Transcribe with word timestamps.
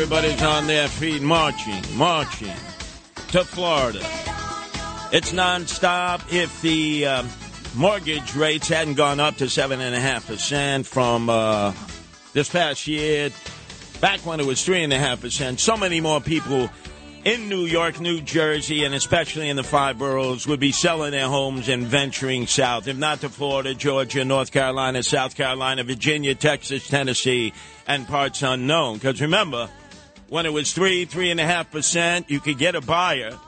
Everybody's 0.00 0.40
on 0.44 0.68
their 0.68 0.86
feet 0.86 1.20
marching, 1.20 1.82
marching 1.96 2.54
to 3.32 3.42
Florida. 3.42 3.98
It's 5.10 5.32
nonstop. 5.32 6.32
If 6.32 6.62
the 6.62 7.04
um, 7.04 7.28
mortgage 7.74 8.36
rates 8.36 8.68
hadn't 8.68 8.94
gone 8.94 9.18
up 9.18 9.38
to 9.38 9.46
7.5% 9.46 10.86
from 10.86 11.28
uh, 11.28 11.74
this 12.32 12.48
past 12.48 12.86
year, 12.86 13.30
back 14.00 14.20
when 14.20 14.38
it 14.38 14.46
was 14.46 14.64
3.5%, 14.64 15.58
so 15.58 15.76
many 15.76 16.00
more 16.00 16.20
people 16.20 16.70
in 17.24 17.48
New 17.48 17.66
York, 17.66 17.98
New 17.98 18.20
Jersey, 18.20 18.84
and 18.84 18.94
especially 18.94 19.48
in 19.48 19.56
the 19.56 19.64
five 19.64 19.98
boroughs 19.98 20.46
would 20.46 20.60
be 20.60 20.70
selling 20.70 21.10
their 21.10 21.26
homes 21.26 21.68
and 21.68 21.82
venturing 21.84 22.46
south, 22.46 22.86
if 22.86 22.96
not 22.96 23.20
to 23.22 23.28
Florida, 23.28 23.74
Georgia, 23.74 24.24
North 24.24 24.52
Carolina, 24.52 25.02
South 25.02 25.34
Carolina, 25.34 25.82
Virginia, 25.82 26.36
Texas, 26.36 26.86
Tennessee, 26.86 27.52
and 27.88 28.06
parts 28.06 28.42
unknown. 28.42 28.94
Because 28.94 29.20
remember, 29.20 29.68
when 30.28 30.46
it 30.46 30.52
was 30.52 30.72
three, 30.72 31.04
three 31.04 31.30
and 31.30 31.40
a 31.40 31.44
half 31.44 31.70
percent, 31.70 32.30
you 32.30 32.40
could 32.40 32.58
get 32.58 32.74
a 32.74 32.80
buyer. 32.80 33.38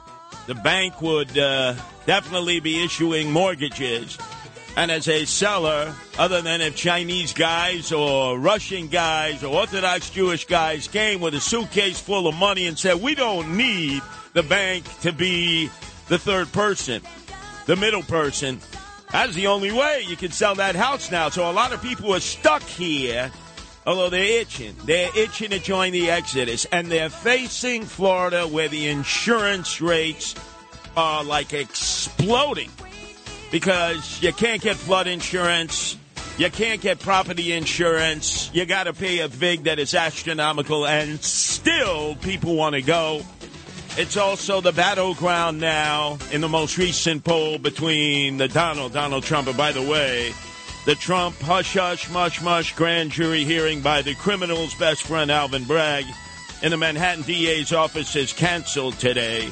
The 0.47 0.55
bank 0.55 1.01
would 1.01 1.37
uh, 1.37 1.75
definitely 2.05 2.59
be 2.59 2.83
issuing 2.83 3.31
mortgages. 3.31 4.17
And 4.77 4.89
as 4.89 5.07
a 5.07 5.25
seller, 5.25 5.93
other 6.17 6.41
than 6.41 6.61
if 6.61 6.75
Chinese 6.75 7.33
guys 7.33 7.91
or 7.91 8.39
Russian 8.39 8.87
guys 8.87 9.43
or 9.43 9.53
Orthodox 9.53 10.09
Jewish 10.09 10.45
guys 10.45 10.87
came 10.87 11.19
with 11.19 11.35
a 11.35 11.41
suitcase 11.41 11.99
full 11.99 12.27
of 12.27 12.35
money 12.35 12.67
and 12.67 12.79
said, 12.79 13.01
we 13.01 13.13
don't 13.13 13.57
need 13.57 14.01
the 14.33 14.43
bank 14.43 14.85
to 15.01 15.11
be 15.11 15.69
the 16.07 16.17
third 16.17 16.51
person, 16.53 17.01
the 17.65 17.75
middle 17.75 18.03
person, 18.03 18.59
that's 19.11 19.33
the 19.33 19.47
only 19.47 19.73
way 19.73 20.05
you 20.07 20.15
can 20.15 20.31
sell 20.31 20.55
that 20.55 20.75
house 20.75 21.11
now. 21.11 21.27
So 21.27 21.49
a 21.49 21.51
lot 21.51 21.73
of 21.73 21.81
people 21.81 22.15
are 22.15 22.21
stuck 22.21 22.63
here, 22.63 23.29
although 23.85 24.09
they're 24.09 24.41
itching. 24.41 24.75
They're 24.85 25.09
itching 25.15 25.51
to 25.51 25.59
join 25.59 25.91
the 25.91 26.09
Exodus, 26.09 26.65
and 26.65 26.87
they're 26.87 27.09
facing 27.09 27.83
Florida 27.83 28.47
where 28.47 28.67
the 28.67 28.87
insurance 28.87 29.81
rates 29.81 30.35
are 30.95 31.23
like 31.23 31.53
exploding 31.53 32.69
because 33.51 34.21
you 34.21 34.33
can't 34.33 34.61
get 34.61 34.75
flood 34.75 35.07
insurance. 35.07 35.97
You 36.37 36.49
can't 36.49 36.81
get 36.81 36.99
property 36.99 37.53
insurance. 37.53 38.49
You 38.53 38.65
got 38.65 38.85
to 38.85 38.93
pay 38.93 39.19
a 39.19 39.27
VIG 39.27 39.65
that 39.65 39.79
is 39.79 39.93
astronomical, 39.93 40.87
and 40.87 41.21
still 41.23 42.15
people 42.15 42.55
want 42.55 42.75
to 42.75 42.81
go. 42.81 43.21
It's 43.97 44.15
also 44.15 44.61
the 44.61 44.71
battleground 44.71 45.59
now 45.59 46.17
in 46.31 46.39
the 46.39 46.47
most 46.47 46.77
recent 46.77 47.25
poll 47.25 47.57
between 47.57 48.37
the 48.37 48.47
Donald, 48.47 48.93
Donald 48.93 49.23
Trump, 49.23 49.49
and 49.49 49.57
by 49.57 49.73
the 49.73 49.81
way, 49.81 50.33
the 50.85 50.95
Trump 50.95 51.39
hush 51.41 51.73
hush 51.73 52.09
mush 52.09 52.41
mush 52.41 52.75
grand 52.75 53.11
jury 53.11 53.43
hearing 53.43 53.81
by 53.81 54.01
the 54.01 54.15
criminal's 54.15 54.73
best 54.75 55.03
friend 55.03 55.31
Alvin 55.31 55.63
Bragg 55.65 56.05
in 56.63 56.71
the 56.71 56.77
Manhattan 56.77 57.23
DA's 57.23 57.73
office 57.73 58.15
is 58.15 58.33
canceled 58.33 58.97
today. 58.99 59.49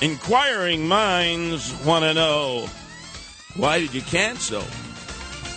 Inquiring 0.00 0.86
minds 0.86 1.72
want 1.84 2.04
to 2.04 2.14
know 2.14 2.68
why 3.56 3.80
did 3.80 3.94
you 3.94 4.02
cancel? 4.02 4.62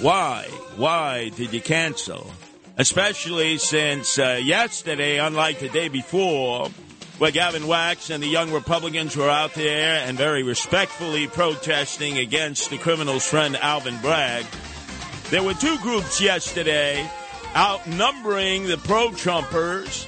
Why? 0.01 0.47
Why 0.75 1.29
did 1.29 1.53
you 1.53 1.61
cancel? 1.61 2.31
Especially 2.77 3.57
since 3.57 4.17
uh, 4.17 4.39
yesterday, 4.41 5.19
unlike 5.19 5.59
the 5.59 5.69
day 5.69 5.89
before, 5.89 6.69
where 7.19 7.29
Gavin 7.29 7.67
Wax 7.67 8.09
and 8.09 8.23
the 8.23 8.27
young 8.27 8.51
Republicans 8.51 9.15
were 9.15 9.29
out 9.29 9.53
there 9.53 10.03
and 10.07 10.17
very 10.17 10.41
respectfully 10.41 11.27
protesting 11.27 12.17
against 12.17 12.71
the 12.71 12.79
criminal's 12.79 13.27
friend 13.27 13.55
Alvin 13.57 13.99
Bragg, 14.01 14.45
there 15.31 15.41
were 15.41 15.53
two 15.53 15.77
groups 15.79 16.21
yesterday 16.21 17.09
outnumbering 17.55 18.67
the 18.67 18.77
pro 18.77 19.09
Trumpers 19.09 20.05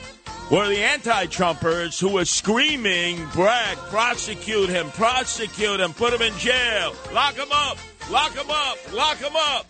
were 0.52 0.68
the 0.68 0.78
anti 0.78 1.26
Trumpers 1.28 2.00
who 2.00 2.10
were 2.10 2.26
screaming, 2.26 3.26
Bragg, 3.34 3.78
prosecute 3.90 4.70
him, 4.70 4.90
prosecute 4.92 5.80
him, 5.80 5.94
put 5.94 6.14
him 6.14 6.22
in 6.22 6.38
jail, 6.38 6.94
lock 7.14 7.36
him 7.36 7.52
up, 7.52 7.78
lock 8.12 8.34
him 8.34 8.50
up, 8.50 8.94
lock 8.94 9.18
him 9.18 9.36
up. 9.36 9.66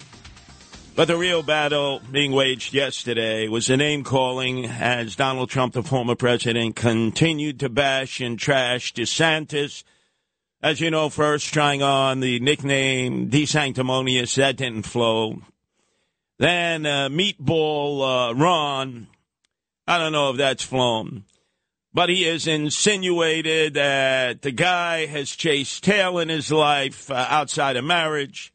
But 0.96 1.08
the 1.08 1.18
real 1.18 1.42
battle 1.42 2.02
being 2.12 2.34
waged 2.34 2.74
yesterday 2.74 3.48
was 3.48 3.68
the 3.68 3.78
name 3.78 4.04
calling 4.04 4.66
as 4.66 5.16
Donald 5.16 5.50
Trump, 5.50 5.74
the 5.74 5.84
former 5.84 6.16
president, 6.16 6.76
continued 6.76 7.60
to 7.62 7.70
bash 7.70 8.20
and 8.20 8.38
trash 8.38 8.94
DeSantis. 8.94 9.84
As 10.64 10.80
you 10.80 10.90
know, 10.90 11.10
first 11.10 11.54
trying 11.54 11.84
on 11.84 12.22
the 12.22 12.40
nickname 12.40 13.30
DeSanctimonious, 13.30 14.36
that 14.36 14.56
didn't 14.56 14.84
flow. 14.84 15.42
Then 16.40 16.86
uh, 16.86 17.10
Meatball 17.10 18.30
uh, 18.30 18.34
Ron, 18.34 19.08
I 19.86 19.98
don't 19.98 20.14
know 20.14 20.30
if 20.30 20.38
that's 20.38 20.64
flown. 20.64 21.26
But 21.94 22.08
he 22.08 22.24
has 22.24 22.48
insinuated 22.48 23.74
that 23.74 24.42
the 24.42 24.54
guy 24.54 25.06
has 25.06 25.32
chased 25.32 25.84
tail 25.84 26.18
in 26.18 26.30
his 26.30 26.50
life 26.50 27.12
uh, 27.12 27.28
outside 27.30 27.76
of 27.76 27.84
marriage, 27.84 28.54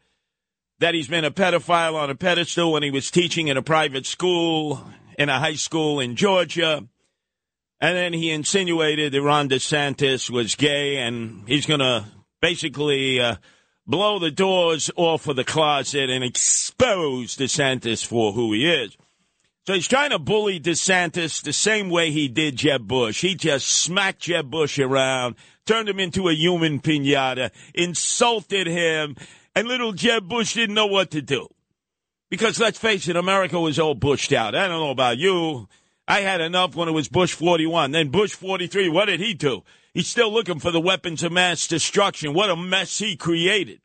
that 0.79 0.95
he's 0.95 1.09
been 1.09 1.27
a 1.27 1.31
pedophile 1.31 1.95
on 1.95 2.09
a 2.09 2.15
pedestal 2.15 2.73
when 2.73 2.83
he 2.83 2.91
was 2.91 3.11
teaching 3.11 3.49
in 3.49 3.59
a 3.59 3.63
private 3.63 4.07
school, 4.07 4.83
in 5.19 5.29
a 5.29 5.39
high 5.39 5.57
school 5.57 6.01
in 6.01 6.17
Georgia. 6.17 6.89
And 7.81 7.97
then 7.97 8.13
he 8.13 8.31
insinuated 8.31 9.13
that 9.13 9.23
Ron 9.23 9.49
DeSantis 9.49 10.31
was 10.31 10.57
gay 10.57 10.97
and 10.97 11.49
he's 11.49 11.67
going 11.67 11.81
to 11.81 12.07
basically 12.41 13.21
uh, 13.21 13.37
blow 13.87 14.19
the 14.19 14.31
doors 14.31 14.91
off 14.97 15.29
of 15.29 15.37
the 15.37 15.45
closet 15.45 16.11
and 16.11 16.25
expose 16.25 17.37
DeSantis 17.37 18.05
for 18.05 18.33
who 18.33 18.53
he 18.53 18.69
is. 18.69 18.97
So 19.67 19.75
he's 19.75 19.87
trying 19.87 20.11
to 20.11 20.19
bully 20.19 20.59
DeSantis 20.59 21.43
the 21.43 21.53
same 21.53 21.91
way 21.91 22.11
he 22.11 22.27
did 22.27 22.57
Jeb 22.57 22.89
Bush. 22.89 23.21
He 23.21 23.35
just 23.35 23.69
smacked 23.69 24.21
Jeb 24.21 24.51
Bush 24.51 24.79
around, 24.79 25.37
turned 25.67 25.89
him 25.89 26.01
into 26.01 26.29
a 26.29 26.33
human 26.33 26.81
pinata, 26.81 27.51
insulted 27.75 28.67
him, 28.67 29.15
and 29.55 29.69
little 29.69 29.93
Jeb 29.93 30.27
Bush 30.27 30.55
didn't 30.55 30.75
know 30.75 30.87
what 30.87 31.11
to 31.11 31.21
do. 31.21 31.49
Because 32.31 32.59
let's 32.59 32.79
face 32.79 33.09
it, 33.09 33.17
America 33.17 33.61
was 33.61 33.79
all 33.79 33.95
bushed 33.95 34.33
out. 34.33 34.55
I 34.55 34.69
don't 34.69 34.81
know 34.81 34.91
about 34.91 35.19
you. 35.19 35.69
I 36.09 36.23
had 36.23 36.41
enough 36.41 36.75
when 36.75 36.89
it 36.89 36.93
was 36.93 37.09
Bush 37.09 37.35
41. 37.35 37.91
Then 37.91 38.09
Bush 38.09 38.33
43, 38.33 38.89
what 38.89 39.05
did 39.05 39.21
he 39.21 39.35
do? 39.35 39.63
He's 39.93 40.09
still 40.09 40.33
looking 40.33 40.59
for 40.59 40.71
the 40.71 40.81
weapons 40.81 41.23
of 41.23 41.33
mass 41.33 41.67
destruction. 41.67 42.33
What 42.33 42.49
a 42.49 42.57
mess 42.57 42.99
he 42.99 43.15
created. 43.15 43.83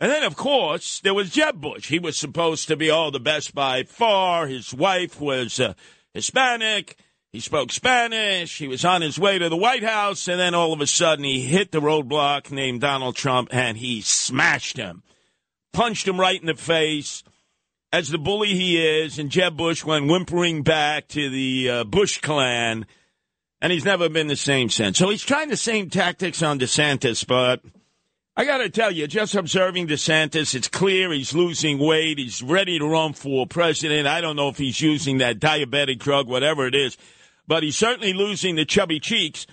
And 0.00 0.10
then, 0.10 0.22
of 0.22 0.36
course, 0.36 1.00
there 1.00 1.12
was 1.12 1.30
Jeb 1.30 1.60
Bush. 1.60 1.88
He 1.88 1.98
was 1.98 2.16
supposed 2.16 2.66
to 2.68 2.76
be 2.76 2.88
all 2.88 3.10
the 3.10 3.20
best 3.20 3.54
by 3.54 3.82
far. 3.82 4.46
His 4.46 4.72
wife 4.72 5.20
was 5.20 5.60
uh, 5.60 5.74
Hispanic. 6.14 6.96
He 7.30 7.40
spoke 7.40 7.72
Spanish. 7.72 8.56
He 8.56 8.68
was 8.68 8.84
on 8.84 9.02
his 9.02 9.18
way 9.18 9.38
to 9.38 9.50
the 9.50 9.56
White 9.56 9.82
House. 9.82 10.28
And 10.28 10.40
then 10.40 10.54
all 10.54 10.72
of 10.72 10.80
a 10.80 10.86
sudden, 10.86 11.24
he 11.24 11.42
hit 11.42 11.72
the 11.72 11.80
roadblock 11.80 12.50
named 12.50 12.80
Donald 12.80 13.16
Trump 13.16 13.50
and 13.52 13.76
he 13.76 14.00
smashed 14.00 14.78
him, 14.78 15.02
punched 15.74 16.08
him 16.08 16.18
right 16.18 16.40
in 16.40 16.46
the 16.46 16.54
face. 16.54 17.22
As 17.90 18.10
the 18.10 18.18
bully 18.18 18.48
he 18.48 18.76
is, 18.76 19.18
and 19.18 19.30
Jeb 19.30 19.56
Bush 19.56 19.82
went 19.82 20.08
whimpering 20.08 20.62
back 20.62 21.08
to 21.08 21.30
the 21.30 21.70
uh, 21.70 21.84
Bush 21.84 22.20
clan, 22.20 22.84
and 23.62 23.72
he's 23.72 23.86
never 23.86 24.10
been 24.10 24.26
the 24.26 24.36
same 24.36 24.68
since. 24.68 24.98
So 24.98 25.08
he's 25.08 25.22
trying 25.24 25.48
the 25.48 25.56
same 25.56 25.88
tactics 25.88 26.42
on 26.42 26.58
DeSantis, 26.58 27.26
but 27.26 27.62
I 28.36 28.44
got 28.44 28.58
to 28.58 28.68
tell 28.68 28.92
you, 28.92 29.06
just 29.06 29.34
observing 29.34 29.88
DeSantis, 29.88 30.54
it's 30.54 30.68
clear 30.68 31.10
he's 31.12 31.34
losing 31.34 31.78
weight. 31.78 32.18
He's 32.18 32.42
ready 32.42 32.78
to 32.78 32.86
run 32.86 33.14
for 33.14 33.46
president. 33.46 34.06
I 34.06 34.20
don't 34.20 34.36
know 34.36 34.48
if 34.48 34.58
he's 34.58 34.80
using 34.82 35.18
that 35.18 35.40
diabetic 35.40 35.98
drug, 35.98 36.28
whatever 36.28 36.66
it 36.66 36.74
is, 36.74 36.98
but 37.46 37.62
he's 37.62 37.76
certainly 37.76 38.12
losing 38.12 38.54
the 38.54 38.66
chubby 38.66 39.00
cheeks. 39.00 39.46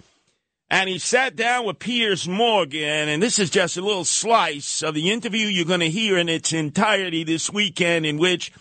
And 0.70 0.90
he 0.90 0.98
sat 0.98 1.36
down 1.36 1.66
with 1.66 1.80
Piers 1.80 2.28
Morgan, 2.28 3.08
and 3.08 3.22
this 3.22 3.38
is 3.38 3.52
just 3.52 3.78
a 3.78 3.82
little 3.82 4.06
slice 4.06 4.82
of 4.82 4.96
the 4.96 5.12
interview 5.12 5.46
you're 5.46 5.64
going 5.64 5.80
to 5.82 5.90
hear 5.90 6.18
in 6.18 6.28
its 6.28 6.54
entirety 6.54 7.24
this 7.24 7.52
weekend, 7.52 8.06
in 8.06 8.18
which 8.18 8.52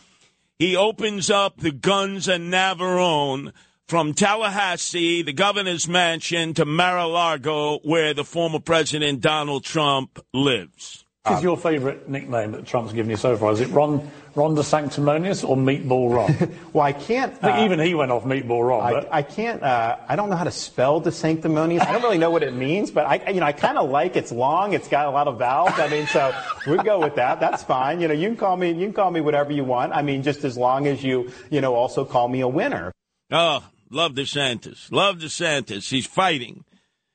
he 0.58 0.76
opens 0.76 1.30
up 1.30 1.58
the 1.58 1.72
guns 1.72 2.28
and 2.28 2.52
Navarone 2.52 3.52
from 3.88 4.12
Tallahassee, 4.12 5.22
the 5.22 5.32
governor's 5.32 5.88
mansion, 5.88 6.52
to 6.54 6.64
Mar-a-Lago, 6.66 7.78
where 7.78 8.12
the 8.12 8.24
former 8.24 8.60
president 8.60 9.20
Donald 9.20 9.64
Trump 9.64 10.18
lives. 10.32 11.03
What 11.24 11.38
is 11.38 11.42
your 11.42 11.56
favourite 11.56 12.06
nickname 12.06 12.52
that 12.52 12.66
Trump's 12.66 12.92
given 12.92 13.08
you 13.08 13.16
so 13.16 13.34
far? 13.38 13.50
Is 13.50 13.60
it 13.62 13.70
Ron 13.70 14.10
Ron 14.34 14.54
DeSanctimonious 14.54 15.48
or 15.48 15.56
Meatball 15.56 16.14
Ron? 16.14 16.54
Well, 16.74 16.84
I 16.84 16.92
can't. 16.92 17.32
I 17.34 17.36
think 17.36 17.56
uh, 17.56 17.64
even 17.64 17.78
he 17.78 17.94
went 17.94 18.10
off 18.10 18.24
Meatball 18.24 18.68
Ron. 18.68 18.82
I, 18.82 18.92
but 18.92 19.08
I 19.10 19.22
can't. 19.22 19.62
Uh, 19.62 19.96
I 20.06 20.16
don't 20.16 20.28
know 20.28 20.36
how 20.36 20.44
to 20.44 20.50
spell 20.50 21.00
DeSanctimonious. 21.00 21.80
I 21.80 21.92
don't 21.92 22.02
really 22.02 22.18
know 22.18 22.30
what 22.30 22.42
it 22.42 22.52
means, 22.52 22.90
but 22.90 23.06
I, 23.06 23.30
you 23.30 23.40
know, 23.40 23.46
I 23.46 23.52
kind 23.52 23.78
of 23.78 23.88
like 23.88 24.16
it's 24.16 24.32
long. 24.32 24.74
It's 24.74 24.88
got 24.88 25.06
a 25.06 25.10
lot 25.10 25.26
of 25.26 25.38
vowels. 25.38 25.72
I 25.76 25.88
mean, 25.88 26.06
so 26.08 26.34
we 26.66 26.76
go 26.78 27.00
with 27.00 27.14
that. 27.14 27.40
That's 27.40 27.62
fine. 27.62 28.02
You 28.02 28.08
know, 28.08 28.14
you 28.14 28.28
can 28.28 28.36
call 28.36 28.58
me. 28.58 28.72
You 28.72 28.84
can 28.86 28.92
call 28.92 29.10
me 29.10 29.22
whatever 29.22 29.50
you 29.50 29.64
want. 29.64 29.94
I 29.94 30.02
mean, 30.02 30.22
just 30.22 30.44
as 30.44 30.58
long 30.58 30.86
as 30.86 31.02
you, 31.02 31.30
you 31.48 31.62
know, 31.62 31.74
also 31.74 32.04
call 32.04 32.28
me 32.28 32.40
a 32.40 32.48
winner. 32.48 32.92
Oh, 33.30 33.64
love 33.88 34.12
DeSantis. 34.12 34.92
Love 34.92 35.20
DeSantis. 35.20 35.88
He's 35.88 36.06
fighting. 36.06 36.64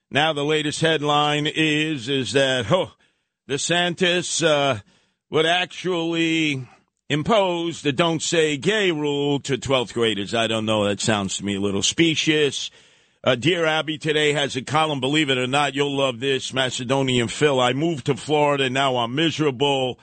Now 0.09 0.33
the 0.33 0.45
latest 0.45 0.81
headline 0.81 1.45
is 1.45 2.09
is 2.09 2.31
that 2.31 2.71
oh, 2.71 2.94
DeSantis 3.49 4.45
uh, 4.45 4.79
would 5.31 5.47
actually 5.47 6.67
impose 7.09 7.81
the 7.81 7.91
"Don't 7.91 8.21
Say 8.21 8.57
Gay" 8.57 8.91
rule 8.91 9.39
to 9.39 9.57
12th 9.57 9.91
graders. 9.91 10.35
I 10.35 10.45
don't 10.45 10.67
know. 10.67 10.85
That 10.85 11.01
sounds 11.01 11.37
to 11.37 11.45
me 11.45 11.55
a 11.55 11.59
little 11.59 11.81
specious. 11.81 12.69
Uh, 13.23 13.33
Dear 13.33 13.65
Abby 13.65 13.97
today 13.97 14.33
has 14.33 14.55
a 14.55 14.61
column. 14.61 14.99
Believe 14.99 15.31
it 15.31 15.39
or 15.39 15.47
not, 15.47 15.73
you'll 15.73 15.97
love 15.97 16.19
this. 16.19 16.53
Macedonian 16.53 17.27
Phil. 17.27 17.59
I 17.59 17.73
moved 17.73 18.05
to 18.05 18.15
Florida. 18.15 18.69
Now 18.69 18.97
I'm 18.97 19.15
miserable. 19.15 19.99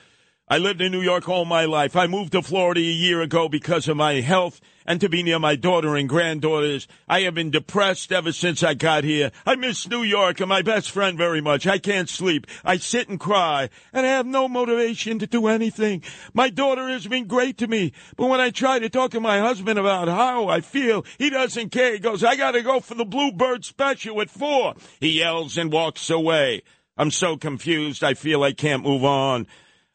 I 0.49 0.57
lived 0.57 0.81
in 0.81 0.91
New 0.91 1.01
York 1.01 1.29
all 1.29 1.45
my 1.45 1.63
life. 1.63 1.95
I 1.95 2.07
moved 2.07 2.33
to 2.33 2.41
Florida 2.41 2.81
a 2.81 2.83
year 2.83 3.21
ago 3.21 3.47
because 3.47 3.87
of 3.87 3.95
my 3.95 4.15
health 4.15 4.59
and 4.87 5.01
to 5.01 5.09
be 5.09 5.21
near 5.21 5.37
my 5.37 5.55
daughter 5.55 5.95
and 5.95 6.07
granddaughters. 6.07 6.87
I 7.07 7.21
have 7.21 7.35
been 7.35 7.51
depressed 7.51 8.11
ever 8.11 8.31
since 8.31 8.63
I 8.63 8.73
got 8.73 9.03
here. 9.03 9.31
I 9.45 9.55
miss 9.55 9.87
New 9.87 10.01
York 10.01 10.39
and 10.39 10.49
my 10.49 10.61
best 10.61 10.89
friend 10.89 11.17
very 11.17 11.41
much. 11.41 11.67
I 11.67 11.77
can't 11.77 12.09
sleep. 12.09 12.47
I 12.63 12.77
sit 12.77 13.09
and 13.09 13.19
cry 13.19 13.69
and 13.91 14.05
I 14.05 14.09
have 14.09 14.25
no 14.25 14.47
motivation 14.47 15.19
to 15.19 15.27
do 15.27 15.47
anything. 15.47 16.01
My 16.33 16.49
daughter 16.49 16.87
has 16.87 17.05
been 17.05 17.27
great 17.27 17.57
to 17.57 17.67
me, 17.67 17.91
but 18.15 18.29
when 18.29 18.39
I 18.39 18.49
try 18.49 18.79
to 18.79 18.89
talk 18.89 19.11
to 19.11 19.19
my 19.19 19.39
husband 19.39 19.77
about 19.77 20.07
how 20.07 20.47
I 20.47 20.61
feel, 20.61 21.05
he 21.17 21.29
doesn't 21.29 21.69
care. 21.69 21.93
He 21.93 21.99
goes, 21.99 22.23
I 22.23 22.37
gotta 22.37 22.61
go 22.61 22.79
for 22.79 22.95
the 22.95 23.05
Bluebird 23.05 23.65
special 23.65 24.21
at 24.21 24.29
four. 24.29 24.75
He 25.01 25.19
yells 25.19 25.57
and 25.57 25.71
walks 25.71 26.09
away. 26.09 26.63
I'm 26.97 27.11
so 27.11 27.37
confused. 27.37 28.03
I 28.03 28.13
feel 28.13 28.41
I 28.41 28.53
can't 28.53 28.83
move 28.83 29.03
on. 29.03 29.47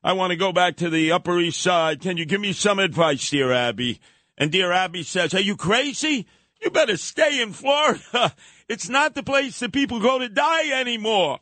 I 0.05 0.13
want 0.13 0.31
to 0.31 0.37
go 0.37 0.53
back 0.53 0.77
to 0.77 0.91
the 0.91 1.13
Upper 1.13 1.39
East 1.39 1.61
Side. 1.61 2.01
Can 2.01 2.17
you 2.17 2.25
give 2.25 2.41
me 2.41 2.53
some 2.53 2.79
advice, 2.79 3.31
dear 3.31 3.53
Abby? 3.53 4.01
And 4.39 4.51
dear 4.51 4.73
Abby 4.73 5.03
says, 5.03 5.35
Are 5.35 5.41
you 5.41 5.57
crazy? 5.57 6.27
You 6.63 6.71
better 6.71 6.97
stay 6.97 7.41
in 7.41 7.53
Florida. 7.53 8.35
It's 8.69 8.89
not 8.89 9.15
the 9.15 9.23
place 9.23 9.61
that 9.61 9.71
people 9.75 10.01
go 10.01 10.19
to 10.19 10.31
die 10.31 10.71
anymore. 10.81 11.41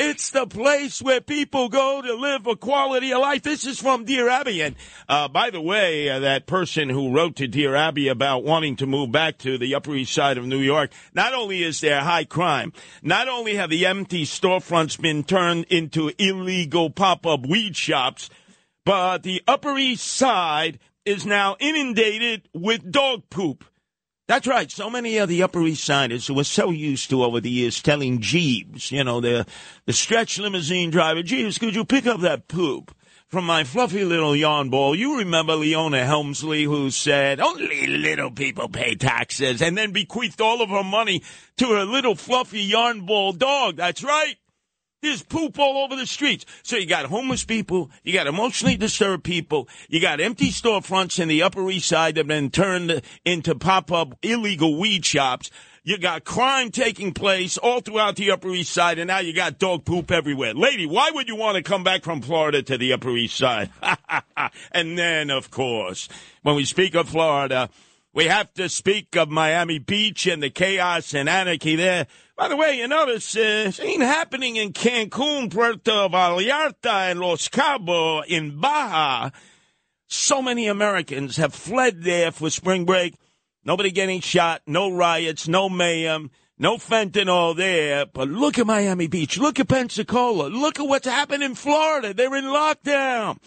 It's 0.00 0.30
the 0.30 0.46
place 0.46 1.02
where 1.02 1.20
people 1.20 1.68
go 1.68 2.00
to 2.00 2.14
live 2.14 2.46
a 2.46 2.54
quality 2.54 3.12
of 3.12 3.22
life. 3.22 3.42
This 3.42 3.66
is 3.66 3.80
from 3.80 4.04
Dear 4.04 4.28
Abby. 4.28 4.60
And 4.60 4.76
uh, 5.08 5.26
by 5.26 5.50
the 5.50 5.60
way, 5.60 6.08
uh, 6.08 6.20
that 6.20 6.46
person 6.46 6.88
who 6.88 7.12
wrote 7.12 7.36
to 7.36 7.48
Dear 7.48 7.74
Abby 7.74 8.06
about 8.06 8.44
wanting 8.44 8.76
to 8.76 8.86
move 8.86 9.10
back 9.10 9.38
to 9.38 9.58
the 9.58 9.74
Upper 9.74 9.94
East 9.96 10.12
Side 10.12 10.36
of 10.36 10.46
New 10.46 10.60
York, 10.60 10.92
not 11.14 11.34
only 11.34 11.64
is 11.64 11.80
there 11.80 12.00
high 12.00 12.24
crime, 12.24 12.72
not 13.02 13.28
only 13.28 13.56
have 13.56 13.70
the 13.70 13.86
empty 13.86 14.24
storefronts 14.24 15.00
been 15.00 15.24
turned 15.24 15.64
into 15.64 16.12
illegal 16.18 16.90
pop 16.90 17.26
up 17.26 17.44
weed 17.44 17.76
shops, 17.76 18.30
but 18.84 19.24
the 19.24 19.42
Upper 19.48 19.76
East 19.78 20.06
Side 20.06 20.78
is 21.08 21.24
now 21.24 21.56
inundated 21.58 22.48
with 22.52 22.92
dog 22.92 23.22
poop. 23.30 23.64
That's 24.28 24.46
right. 24.46 24.70
So 24.70 24.90
many 24.90 25.16
of 25.16 25.30
the 25.30 25.42
Upper 25.42 25.62
East 25.62 25.84
Siders 25.84 26.26
who 26.26 26.34
were 26.34 26.44
so 26.44 26.68
used 26.68 27.08
to 27.08 27.24
over 27.24 27.40
the 27.40 27.48
years 27.48 27.80
telling 27.80 28.20
Jeeves, 28.20 28.92
you 28.92 29.02
know, 29.02 29.22
the 29.22 29.46
the 29.86 29.94
stretch 29.94 30.38
limousine 30.38 30.90
driver, 30.90 31.22
Jeeves, 31.22 31.56
could 31.56 31.74
you 31.74 31.86
pick 31.86 32.06
up 32.06 32.20
that 32.20 32.46
poop 32.46 32.94
from 33.26 33.46
my 33.46 33.64
fluffy 33.64 34.04
little 34.04 34.36
yarn 34.36 34.68
ball? 34.68 34.94
You 34.94 35.16
remember 35.16 35.54
Leona 35.54 36.04
Helmsley 36.04 36.64
who 36.64 36.90
said, 36.90 37.40
only 37.40 37.86
little 37.86 38.30
people 38.30 38.68
pay 38.68 38.94
taxes 38.94 39.62
and 39.62 39.78
then 39.78 39.92
bequeathed 39.92 40.42
all 40.42 40.60
of 40.60 40.68
her 40.68 40.84
money 40.84 41.22
to 41.56 41.70
her 41.70 41.84
little 41.86 42.14
fluffy 42.14 42.60
yarn 42.60 43.06
ball 43.06 43.32
dog. 43.32 43.76
That's 43.76 44.04
right. 44.04 44.36
There's 45.00 45.22
poop 45.22 45.60
all 45.60 45.84
over 45.84 45.94
the 45.94 46.06
streets. 46.06 46.44
So 46.64 46.76
you 46.76 46.86
got 46.86 47.06
homeless 47.06 47.44
people, 47.44 47.90
you 48.02 48.12
got 48.12 48.26
emotionally 48.26 48.76
disturbed 48.76 49.22
people, 49.22 49.68
you 49.88 50.00
got 50.00 50.20
empty 50.20 50.50
storefronts 50.50 51.20
in 51.20 51.28
the 51.28 51.42
Upper 51.42 51.70
East 51.70 51.88
Side 51.88 52.16
that 52.16 52.20
have 52.20 52.26
been 52.26 52.50
turned 52.50 53.02
into 53.24 53.54
pop-up 53.54 54.18
illegal 54.22 54.76
weed 54.76 55.06
shops. 55.06 55.52
You 55.84 55.98
got 55.98 56.24
crime 56.24 56.70
taking 56.70 57.14
place 57.14 57.56
all 57.56 57.80
throughout 57.80 58.16
the 58.16 58.32
Upper 58.32 58.50
East 58.50 58.72
Side, 58.72 58.98
and 58.98 59.06
now 59.06 59.20
you 59.20 59.32
got 59.32 59.58
dog 59.58 59.84
poop 59.84 60.10
everywhere. 60.10 60.52
Lady, 60.52 60.84
why 60.84 61.12
would 61.12 61.28
you 61.28 61.36
want 61.36 61.56
to 61.56 61.62
come 61.62 61.84
back 61.84 62.02
from 62.02 62.20
Florida 62.20 62.62
to 62.64 62.76
the 62.76 62.92
Upper 62.92 63.16
East 63.16 63.36
Side? 63.36 63.70
and 64.72 64.98
then, 64.98 65.30
of 65.30 65.50
course, 65.52 66.08
when 66.42 66.56
we 66.56 66.64
speak 66.64 66.94
of 66.96 67.08
Florida, 67.08 67.70
we 68.18 68.24
have 68.24 68.52
to 68.54 68.68
speak 68.68 69.14
of 69.14 69.30
Miami 69.30 69.78
Beach 69.78 70.26
and 70.26 70.42
the 70.42 70.50
chaos 70.50 71.14
and 71.14 71.28
anarchy 71.28 71.76
there. 71.76 72.08
By 72.36 72.48
the 72.48 72.56
way, 72.56 72.76
you 72.76 72.88
notice 72.88 73.36
uh, 73.36 73.70
it 73.72 73.78
ain't 73.78 74.02
happening 74.02 74.56
in 74.56 74.72
Cancun, 74.72 75.52
Puerto 75.52 76.08
Vallarta, 76.08 77.12
and 77.12 77.20
Los 77.20 77.48
Cabos 77.48 78.24
in 78.26 78.58
Baja. 78.58 79.30
So 80.08 80.42
many 80.42 80.66
Americans 80.66 81.36
have 81.36 81.54
fled 81.54 82.02
there 82.02 82.32
for 82.32 82.50
spring 82.50 82.84
break. 82.84 83.14
Nobody 83.64 83.92
getting 83.92 84.20
shot, 84.20 84.62
no 84.66 84.90
riots, 84.90 85.46
no 85.46 85.68
mayhem, 85.68 86.32
no 86.58 86.76
fentanyl 86.76 87.56
there. 87.56 88.04
But 88.04 88.26
look 88.26 88.58
at 88.58 88.66
Miami 88.66 89.06
Beach. 89.06 89.38
Look 89.38 89.60
at 89.60 89.68
Pensacola. 89.68 90.48
Look 90.48 90.80
at 90.80 90.88
what's 90.88 91.06
happened 91.06 91.44
in 91.44 91.54
Florida. 91.54 92.12
They're 92.12 92.34
in 92.34 92.46
lockdown. 92.46 93.38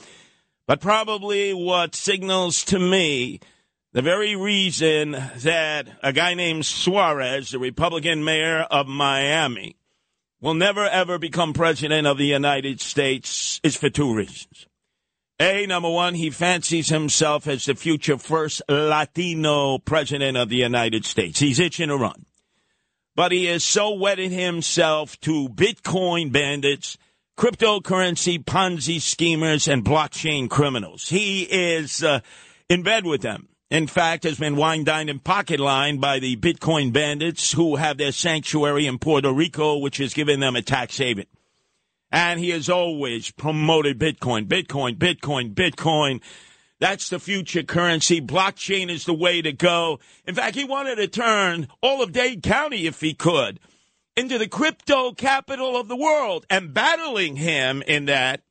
But 0.65 0.79
probably 0.79 1.53
what 1.53 1.93
signals 1.93 2.63
to 2.65 2.79
me 2.79 3.41
the 3.93 4.01
very 4.01 4.35
reason 4.35 5.11
that 5.11 5.87
a 6.01 6.13
guy 6.13 6.33
named 6.33 6.65
Suarez, 6.65 7.51
the 7.51 7.59
Republican 7.59 8.23
mayor 8.23 8.59
of 8.71 8.87
Miami, 8.87 9.75
will 10.39 10.53
never 10.53 10.85
ever 10.85 11.19
become 11.19 11.53
president 11.53 12.07
of 12.07 12.17
the 12.17 12.25
United 12.25 12.81
States 12.81 13.59
is 13.63 13.75
for 13.75 13.89
two 13.89 14.13
reasons. 14.13 14.67
A, 15.39 15.65
number 15.65 15.89
one, 15.89 16.13
he 16.13 16.29
fancies 16.29 16.89
himself 16.89 17.47
as 17.47 17.65
the 17.65 17.75
future 17.75 18.17
first 18.17 18.61
Latino 18.69 19.79
president 19.79 20.37
of 20.37 20.49
the 20.49 20.57
United 20.57 21.03
States. 21.03 21.39
He's 21.39 21.59
itching 21.59 21.89
to 21.89 21.97
run. 21.97 22.25
But 23.15 23.31
he 23.31 23.45
has 23.45 23.63
so 23.63 23.93
wedded 23.93 24.31
himself 24.31 25.19
to 25.21 25.49
Bitcoin 25.49 26.31
bandits, 26.31 26.97
cryptocurrency 27.37 28.43
Ponzi 28.43 29.01
schemers, 29.01 29.67
and 29.67 29.83
blockchain 29.83 30.49
criminals. 30.49 31.09
He 31.09 31.41
is 31.43 32.03
uh, 32.03 32.21
in 32.69 32.83
bed 32.83 33.05
with 33.05 33.21
them. 33.21 33.49
In 33.71 33.87
fact, 33.87 34.25
has 34.25 34.37
been 34.37 34.57
wine 34.57 34.83
dined 34.83 35.09
and 35.09 35.23
pocket 35.23 35.57
lined 35.57 36.01
by 36.01 36.19
the 36.19 36.35
Bitcoin 36.35 36.91
bandits 36.91 37.53
who 37.53 37.77
have 37.77 37.97
their 37.97 38.11
sanctuary 38.11 38.85
in 38.85 38.99
Puerto 38.99 39.31
Rico, 39.31 39.77
which 39.77 39.95
has 39.99 40.13
given 40.13 40.41
them 40.41 40.57
a 40.57 40.61
tax 40.61 40.97
haven. 40.97 41.25
And 42.11 42.37
he 42.37 42.49
has 42.49 42.67
always 42.67 43.31
promoted 43.31 43.97
Bitcoin, 43.97 44.45
Bitcoin, 44.45 44.97
Bitcoin, 44.97 45.53
Bitcoin. 45.53 46.21
That's 46.81 47.07
the 47.07 47.17
future 47.17 47.63
currency. 47.63 48.19
Blockchain 48.19 48.89
is 48.89 49.05
the 49.05 49.13
way 49.13 49.41
to 49.41 49.53
go. 49.53 50.01
In 50.27 50.35
fact, 50.35 50.55
he 50.55 50.65
wanted 50.65 50.97
to 50.97 51.07
turn 51.07 51.69
all 51.81 52.03
of 52.03 52.11
Dade 52.11 52.43
County, 52.43 52.87
if 52.87 52.99
he 52.99 53.13
could, 53.13 53.61
into 54.17 54.37
the 54.37 54.49
crypto 54.49 55.13
capital 55.13 55.77
of 55.77 55.87
the 55.87 55.95
world. 55.95 56.45
And 56.49 56.73
battling 56.73 57.37
him 57.37 57.81
in 57.87 58.03
that 58.07 58.41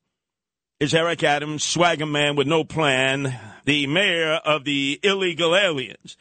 is 0.79 0.95
Eric 0.95 1.23
Adams, 1.23 1.63
swagger 1.63 2.07
man 2.07 2.37
with 2.37 2.47
no 2.47 2.65
plan, 2.65 3.39
the 3.65 3.87
mayor 3.87 4.35
of 4.45 4.65
the 4.65 5.01
illegal 5.03 5.57
aliens. 5.57 6.17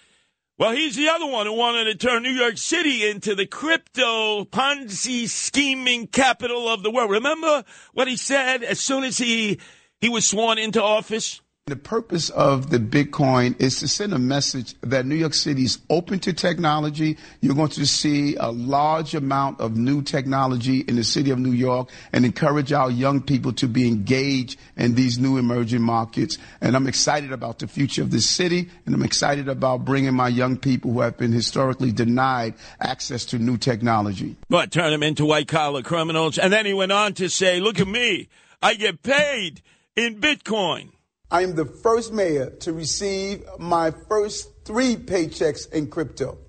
Well, 0.57 0.71
he's 0.71 0.97
the 0.97 1.07
other 1.07 1.25
one 1.25 1.45
who 1.45 1.53
wanted 1.53 1.85
to 1.85 1.95
turn 1.95 2.21
New 2.21 2.31
York 2.31 2.57
City 2.57 3.09
into 3.09 3.33
the 3.33 3.45
crypto 3.45 4.43
Ponzi 4.43 5.29
scheming 5.29 6.07
capital 6.07 6.67
of 6.67 6.83
the 6.83 6.91
world. 6.91 7.11
Remember 7.11 7.63
what 7.93 8.09
he 8.09 8.17
said 8.17 8.61
as 8.63 8.81
soon 8.81 9.05
as 9.05 9.17
he 9.17 9.59
he 10.01 10.09
was 10.09 10.27
sworn 10.27 10.57
into 10.57 10.83
office? 10.83 11.41
The 11.69 11.75
purpose 11.75 12.31
of 12.31 12.71
the 12.71 12.79
Bitcoin 12.79 13.61
is 13.61 13.79
to 13.81 13.87
send 13.87 14.11
a 14.11 14.17
message 14.17 14.73
that 14.81 15.05
New 15.05 15.13
York 15.13 15.35
City 15.35 15.65
is 15.65 15.77
open 15.87 16.17
to 16.21 16.33
technology. 16.33 17.15
You're 17.41 17.53
going 17.53 17.69
to 17.69 17.85
see 17.85 18.35
a 18.37 18.49
large 18.49 19.13
amount 19.13 19.61
of 19.61 19.77
new 19.77 20.01
technology 20.01 20.79
in 20.79 20.95
the 20.95 21.03
city 21.03 21.29
of 21.29 21.37
New 21.37 21.51
York 21.51 21.91
and 22.11 22.25
encourage 22.25 22.73
our 22.73 22.89
young 22.89 23.21
people 23.21 23.53
to 23.53 23.67
be 23.67 23.87
engaged 23.87 24.59
in 24.77 24.95
these 24.95 25.19
new 25.19 25.37
emerging 25.37 25.83
markets. 25.83 26.39
And 26.59 26.75
I'm 26.75 26.87
excited 26.87 27.31
about 27.31 27.59
the 27.59 27.67
future 27.67 28.01
of 28.01 28.09
this 28.09 28.27
city 28.27 28.67
and 28.87 28.95
I'm 28.95 29.03
excited 29.03 29.47
about 29.47 29.85
bringing 29.85 30.15
my 30.15 30.29
young 30.29 30.57
people 30.57 30.91
who 30.91 31.01
have 31.01 31.17
been 31.17 31.31
historically 31.31 31.91
denied 31.91 32.55
access 32.79 33.25
to 33.25 33.37
new 33.37 33.57
technology. 33.57 34.37
But 34.49 34.71
turn 34.71 34.89
them 34.89 35.03
into 35.03 35.23
white 35.23 35.47
collar 35.47 35.83
criminals. 35.83 36.39
And 36.39 36.51
then 36.51 36.65
he 36.65 36.73
went 36.73 36.91
on 36.91 37.13
to 37.13 37.29
say, 37.29 37.59
look 37.59 37.79
at 37.79 37.87
me. 37.87 38.27
I 38.59 38.73
get 38.73 39.03
paid 39.03 39.61
in 39.95 40.19
Bitcoin. 40.19 40.89
I 41.31 41.43
am 41.43 41.55
the 41.55 41.65
first 41.65 42.11
mayor 42.11 42.49
to 42.61 42.73
receive 42.73 43.43
my 43.59 43.91
first 43.91 44.65
three 44.65 44.95
paychecks 44.95 45.71
in 45.71 45.89
crypto. 45.89 46.39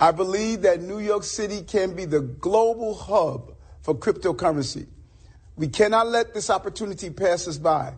I 0.00 0.10
believe 0.10 0.62
that 0.62 0.82
New 0.82 0.98
York 0.98 1.22
City 1.22 1.62
can 1.62 1.94
be 1.94 2.04
the 2.04 2.20
global 2.20 2.94
hub 2.94 3.54
for 3.82 3.94
cryptocurrency. 3.94 4.88
We 5.56 5.68
cannot 5.68 6.08
let 6.08 6.34
this 6.34 6.50
opportunity 6.50 7.10
pass 7.10 7.46
us 7.46 7.58
by. 7.58 7.94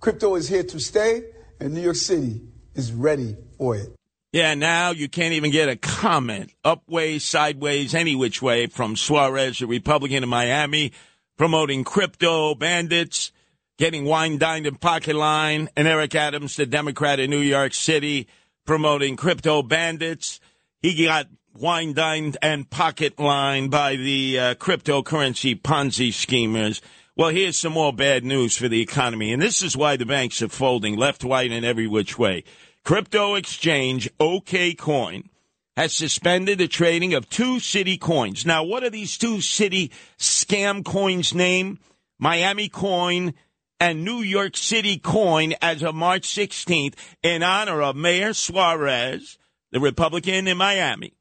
Crypto 0.00 0.34
is 0.34 0.48
here 0.48 0.64
to 0.64 0.78
stay, 0.78 1.22
and 1.58 1.72
New 1.72 1.80
York 1.80 1.96
City 1.96 2.42
is 2.74 2.92
ready 2.92 3.34
for 3.56 3.74
it. 3.76 3.88
Yeah, 4.32 4.52
now 4.54 4.90
you 4.90 5.08
can't 5.08 5.32
even 5.32 5.50
get 5.50 5.70
a 5.70 5.76
comment, 5.76 6.52
upways, 6.62 7.22
sideways, 7.22 7.94
any 7.94 8.14
which 8.14 8.42
way, 8.42 8.66
from 8.66 8.94
Suarez, 8.94 9.62
a 9.62 9.66
Republican 9.66 10.22
in 10.22 10.28
Miami, 10.28 10.92
promoting 11.38 11.82
crypto 11.82 12.54
bandits, 12.54 13.32
getting 13.78 14.04
wine 14.04 14.38
dined 14.38 14.66
in 14.66 14.74
pocket 14.74 15.16
line, 15.16 15.68
and 15.76 15.88
Eric 15.88 16.14
Adams, 16.14 16.56
the 16.56 16.66
Democrat 16.66 17.20
in 17.20 17.30
New 17.30 17.38
York 17.38 17.72
City, 17.72 18.28
promoting 18.66 19.16
crypto 19.16 19.62
bandits. 19.62 20.40
He 20.82 21.06
got 21.06 21.28
wine 21.54 21.94
dined 21.94 22.36
and 22.42 22.68
pocket 22.68 23.18
lined 23.18 23.70
by 23.70 23.96
the 23.96 24.38
uh, 24.38 24.54
cryptocurrency 24.56 25.60
Ponzi 25.60 26.12
schemers. 26.12 26.82
Well, 27.16 27.30
here's 27.30 27.58
some 27.58 27.72
more 27.72 27.92
bad 27.92 28.24
news 28.24 28.56
for 28.56 28.68
the 28.68 28.82
economy, 28.82 29.32
and 29.32 29.40
this 29.40 29.62
is 29.62 29.76
why 29.76 29.96
the 29.96 30.06
banks 30.06 30.42
are 30.42 30.48
folding 30.48 30.96
left, 30.96 31.24
right, 31.24 31.50
and 31.50 31.64
every 31.64 31.86
which 31.86 32.18
way. 32.18 32.44
Crypto 32.84 33.34
exchange 33.34 34.08
OKCoin 34.18 35.28
has 35.76 35.92
suspended 35.92 36.58
the 36.58 36.68
trading 36.68 37.14
of 37.14 37.28
two 37.28 37.60
city 37.60 37.96
coins. 37.96 38.44
Now, 38.44 38.64
what 38.64 38.82
are 38.82 38.90
these 38.90 39.16
two 39.16 39.40
city 39.40 39.92
scam 40.18 40.84
coins 40.84 41.34
named? 41.34 41.78
Miami 42.18 42.68
Coin 42.68 43.34
and 43.80 44.04
New 44.04 44.20
York 44.20 44.56
City 44.56 44.98
Coin 44.98 45.54
as 45.62 45.82
of 45.82 45.94
March 45.94 46.28
16th 46.28 46.94
in 47.22 47.42
honor 47.42 47.82
of 47.82 47.96
Mayor 47.96 48.34
Suarez, 48.34 49.38
the 49.70 49.80
Republican 49.80 50.48
in 50.48 50.56
Miami, 50.56 51.14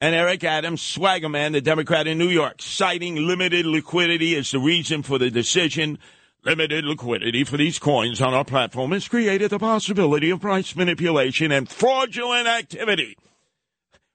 and 0.00 0.14
Eric 0.14 0.42
Adams, 0.42 0.82
swaggerman, 0.82 1.52
the 1.52 1.60
Democrat 1.60 2.06
in 2.08 2.18
New 2.18 2.28
York, 2.28 2.60
citing 2.60 3.16
limited 3.16 3.66
liquidity 3.66 4.34
as 4.36 4.50
the 4.50 4.58
reason 4.58 5.02
for 5.02 5.18
the 5.18 5.30
decision. 5.30 5.98
Limited 6.44 6.84
liquidity 6.84 7.44
for 7.44 7.56
these 7.56 7.78
coins 7.78 8.20
on 8.20 8.34
our 8.34 8.44
platform 8.44 8.90
has 8.90 9.06
created 9.06 9.50
the 9.50 9.60
possibility 9.60 10.28
of 10.30 10.40
price 10.40 10.74
manipulation 10.74 11.52
and 11.52 11.68
fraudulent 11.68 12.48
activity. 12.48 13.16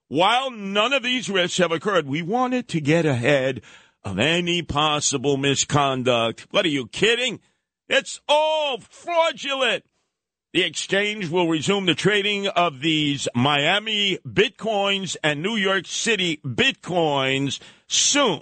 While 0.10 0.52
none 0.52 0.92
of 0.92 1.04
these 1.04 1.30
risks 1.30 1.58
have 1.60 1.72
occurred, 1.72 2.06
we 2.06 2.22
wanted 2.22 2.68
to 2.70 2.82
get 2.82 3.06
ahead 3.06 3.62
of 4.04 4.20
any 4.20 4.62
possible 4.62 5.38
misconduct. 5.38 6.48
What 6.52 6.66
are 6.66 6.70
you 6.70 6.88
kidding? 6.88 7.40
It's 7.90 8.20
all 8.28 8.80
fraudulent. 8.80 9.86
The 10.54 10.64
exchange 10.64 11.30
will 11.30 11.48
resume 11.48 11.86
the 11.86 11.96
trading 11.96 12.48
of 12.48 12.82
these 12.82 13.28
Miami 13.36 14.18
Bitcoins 14.28 15.16
and 15.24 15.42
New 15.42 15.56
York 15.56 15.86
City 15.86 16.40
Bitcoins 16.46 17.60
soon. 17.88 18.42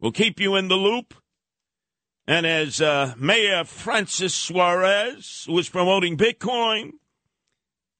We'll 0.00 0.12
keep 0.12 0.40
you 0.40 0.56
in 0.56 0.68
the 0.68 0.76
loop. 0.76 1.14
And 2.26 2.46
as 2.46 2.80
uh, 2.80 3.14
Mayor 3.18 3.64
Francis 3.64 4.34
Suarez 4.34 5.46
was 5.48 5.68
promoting 5.68 6.16
Bitcoin, 6.16 6.92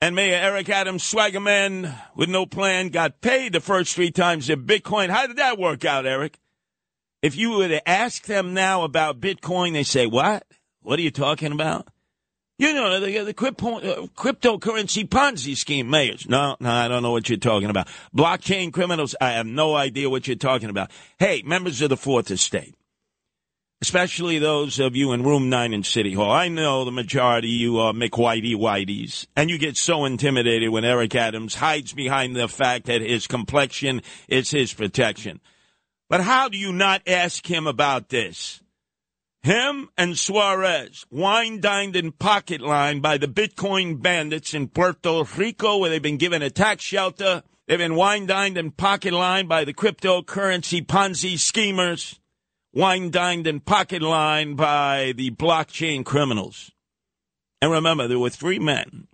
and 0.01 0.17
Mayor 0.17 0.37
Eric 0.37 0.69
Adams, 0.69 1.05
swaggerman 1.05 1.95
with 2.17 2.29
no 2.29 2.45
plan, 2.45 2.89
got 2.89 3.21
paid 3.21 3.53
the 3.53 3.61
first 3.61 3.95
three 3.95 4.11
times 4.11 4.51
in 4.51 4.67
Bitcoin. 4.67 5.11
How 5.11 5.29
did 5.29 5.37
that 5.37 5.59
work 5.59 5.85
out, 5.85 6.07
Eric? 6.07 6.41
If 7.23 7.37
you 7.37 7.53
were 7.53 7.69
to 7.69 7.89
ask 7.89 8.25
them 8.25 8.53
now 8.53 8.83
about 8.83 9.21
Bitcoin, 9.21 9.73
they 9.73 9.85
say, 9.85 10.07
What? 10.07 10.45
What 10.83 10.99
are 10.99 11.03
you 11.03 11.13
talking 11.13 11.53
about? 11.53 11.87
You 12.59 12.75
know, 12.75 13.01
the, 13.01 13.07
the 13.07 13.31
uh, 13.31 13.33
cryptocurrency 13.33 15.09
Ponzi 15.09 15.57
scheme, 15.57 15.89
mayors. 15.89 16.29
No, 16.29 16.57
no, 16.61 16.71
I 16.71 16.87
don't 16.87 17.03
know 17.03 17.11
what 17.11 17.29
you're 17.29 17.39
talking 17.39 17.71
about. 17.71 17.89
Blockchain 18.15 18.73
criminals, 18.73 19.17
I 19.21 19.31
have 19.31 19.47
no 19.47 19.75
idea 19.75 20.11
what 20.11 20.27
you're 20.27 20.37
talking 20.37 20.69
about. 20.69 20.91
Hey, 21.19 21.43
members 21.45 21.81
of 21.81 21.89
the 21.89 21.97
Fourth 21.97 22.31
Estate, 22.31 22.75
especially 23.81 24.39
those 24.39 24.79
of 24.79 24.95
you 24.95 25.13
in 25.13 25.25
Room 25.25 25.49
9 25.49 25.73
in 25.73 25.83
City 25.83 26.13
Hall, 26.13 26.31
I 26.31 26.49
know 26.49 26.85
the 26.85 26.93
majority 26.93 27.49
of 27.49 27.61
you 27.61 27.79
are 27.79 27.93
McWhitey 27.93 28.55
Whiteys, 28.55 29.27
and 29.35 29.51
you 29.51 29.59
get 29.59 29.77
so 29.77 30.05
intimidated 30.05 30.71
when 30.71 30.85
Eric 30.85 31.17
Adams 31.17 31.57
hides 31.57 31.93
behind 31.93 32.37
the 32.37 32.49
fact 32.49 32.87
that 32.87 33.01
his 33.01 33.27
complexion 33.27 34.03
is 34.29 34.51
his 34.51 34.73
protection. 34.73 35.41
But 36.13 36.21
how 36.21 36.51
do 36.51 36.59
you 36.59 36.75
not 36.75 37.01
ask 37.07 37.51
him 37.51 37.67
about 37.67 38.11
this? 38.11 38.61
Him 39.45 39.89
and 39.97 40.19
Suarez 40.19 41.07
wine 41.11 41.63
dined 41.63 41.97
and 41.97 42.19
pocket 42.19 42.61
lined 42.61 43.01
by 43.01 43.17
the 43.17 43.27
Bitcoin 43.27 44.03
bandits 44.03 44.53
in 44.53 44.69
Puerto 44.69 45.25
Rico, 45.39 45.79
where 45.79 45.89
they've 45.89 46.03
been 46.03 46.19
given 46.19 46.43
a 46.43 46.51
tax 46.51 46.85
shelter. 46.85 47.43
They've 47.67 47.79
been 47.79 47.95
wine 47.95 48.27
dined 48.27 48.59
and 48.59 48.77
pocket 48.77 49.15
lined 49.15 49.49
by 49.49 49.65
the 49.65 49.73
cryptocurrency 49.73 50.85
Ponzi 50.85 51.39
schemers, 51.39 52.21
wine 52.75 53.11
dined 53.11 53.47
and 53.47 53.65
pocket 53.65 54.03
lined 54.03 54.59
by 54.59 55.15
the 55.17 55.31
blockchain 55.31 56.05
criminals. 56.05 56.73
And 57.63 57.73
remember, 57.73 58.07
there 58.07 58.19
were 58.19 58.29
three 58.29 58.59
men, 58.59 59.09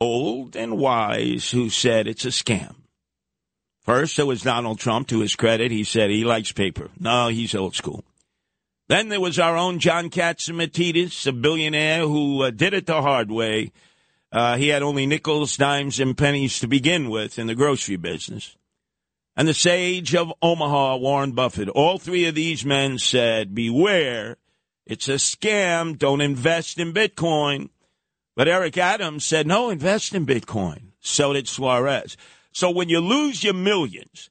old 0.00 0.54
and 0.54 0.78
wise, 0.78 1.50
who 1.50 1.68
said 1.68 2.06
it's 2.06 2.24
a 2.24 2.28
scam. 2.28 2.81
First, 3.82 4.16
there 4.16 4.26
was 4.26 4.42
Donald 4.42 4.78
Trump. 4.78 5.08
To 5.08 5.20
his 5.20 5.34
credit, 5.34 5.70
he 5.70 5.84
said 5.84 6.10
he 6.10 6.24
likes 6.24 6.52
paper. 6.52 6.90
No, 6.98 7.28
he's 7.28 7.54
old 7.54 7.74
school. 7.74 8.04
Then 8.88 9.08
there 9.08 9.20
was 9.20 9.38
our 9.38 9.56
own 9.56 9.78
John 9.78 10.10
Catsimatidis, 10.10 11.26
a 11.26 11.32
billionaire 11.32 12.02
who 12.02 12.42
uh, 12.42 12.50
did 12.50 12.74
it 12.74 12.86
the 12.86 13.02
hard 13.02 13.30
way. 13.30 13.72
Uh, 14.30 14.56
he 14.56 14.68
had 14.68 14.82
only 14.82 15.06
nickels, 15.06 15.56
dimes, 15.56 16.00
and 16.00 16.16
pennies 16.16 16.58
to 16.60 16.66
begin 16.66 17.10
with 17.10 17.38
in 17.38 17.46
the 17.46 17.54
grocery 17.54 17.96
business. 17.96 18.56
And 19.34 19.48
the 19.48 19.54
sage 19.54 20.14
of 20.14 20.32
Omaha, 20.42 20.96
Warren 20.96 21.32
Buffett. 21.32 21.68
All 21.70 21.98
three 21.98 22.26
of 22.26 22.34
these 22.34 22.64
men 22.64 22.98
said, 22.98 23.54
beware, 23.54 24.36
it's 24.86 25.08
a 25.08 25.14
scam, 25.14 25.98
don't 25.98 26.20
invest 26.20 26.78
in 26.78 26.92
Bitcoin. 26.92 27.70
But 28.36 28.48
Eric 28.48 28.78
Adams 28.78 29.24
said, 29.24 29.46
no, 29.46 29.70
invest 29.70 30.14
in 30.14 30.26
Bitcoin. 30.26 30.92
So 31.00 31.32
did 31.32 31.48
Suarez. 31.48 32.16
So 32.52 32.70
when 32.70 32.88
you 32.88 33.00
lose 33.00 33.42
your 33.42 33.54
millions, 33.54 34.30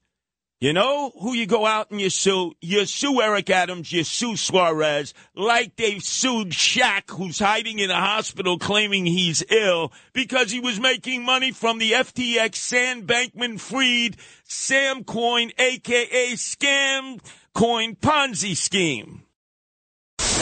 you 0.61 0.73
know 0.73 1.11
who 1.19 1.33
you 1.33 1.47
go 1.47 1.65
out 1.65 1.89
and 1.89 1.99
you 1.99 2.11
sue? 2.11 2.53
You 2.61 2.85
sue 2.85 3.19
Eric 3.19 3.49
Adams, 3.49 3.91
you 3.91 4.03
sue 4.03 4.35
Suarez, 4.35 5.15
like 5.35 5.75
they've 5.75 6.03
sued 6.03 6.49
Shaq, 6.49 7.09
who's 7.09 7.39
hiding 7.39 7.79
in 7.79 7.89
a 7.89 7.99
hospital 7.99 8.59
claiming 8.59 9.07
he's 9.07 9.43
ill 9.49 9.91
because 10.13 10.51
he 10.51 10.59
was 10.59 10.79
making 10.79 11.25
money 11.25 11.51
from 11.51 11.79
the 11.79 11.93
FTX 11.93 12.55
Sam 12.57 13.07
Bankman 13.07 13.59
Fried 13.59 14.17
Sam 14.43 15.03
Coin, 15.03 15.49
aka 15.57 16.33
Scam 16.33 17.19
Coin 17.55 17.95
Ponzi 17.95 18.55
scheme. 18.55 19.23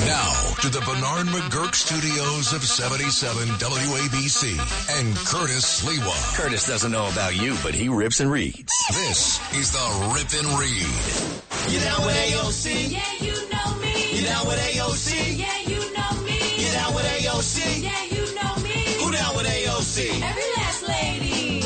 Now 0.10 0.34
to 0.62 0.70
the 0.70 0.80
Bernard 0.80 1.28
McGuirk 1.28 1.76
studios 1.76 2.52
of 2.52 2.64
77 2.64 3.48
WABC 3.48 4.58
and 4.98 5.16
Curtis 5.18 5.84
Sliwa. 5.84 6.36
Curtis 6.36 6.66
doesn't 6.66 6.92
know 6.92 7.08
about 7.10 7.36
you, 7.36 7.56
but 7.62 7.76
he 7.76 7.90
rips 7.90 8.20
and 8.20 8.32
reads. 8.32 8.74
This 8.90 9.40
is 9.54 9.72
the 9.72 10.12
Rip 10.16 10.34
and 10.34 10.50
Read. 10.58 11.72
You 11.72 11.80
down 11.80 12.08
with 12.08 12.16
AOC? 12.16 12.90
Yeah, 12.90 13.06
you 13.22 13.36
know 13.54 13.78
me. 13.78 14.18
You 14.18 14.26
down 14.26 14.48
with 14.48 14.58
AOC? 14.58 15.38
Yeah, 15.38 15.60
you 15.70 15.94
know 15.94 16.24
me. 16.24 16.40
You 16.58 16.72
down 16.72 16.96
with 16.96 17.06
AOC? 17.06 17.84
Yeah, 17.84 18.04
you 18.10 18.34
know 18.34 18.56
me. 18.64 19.04
Who 19.04 19.12
down 19.12 19.36
with 19.36 19.46
AOC? 19.46 20.24
Every 20.24 20.50
last 20.58 20.88
lady. 20.88 21.62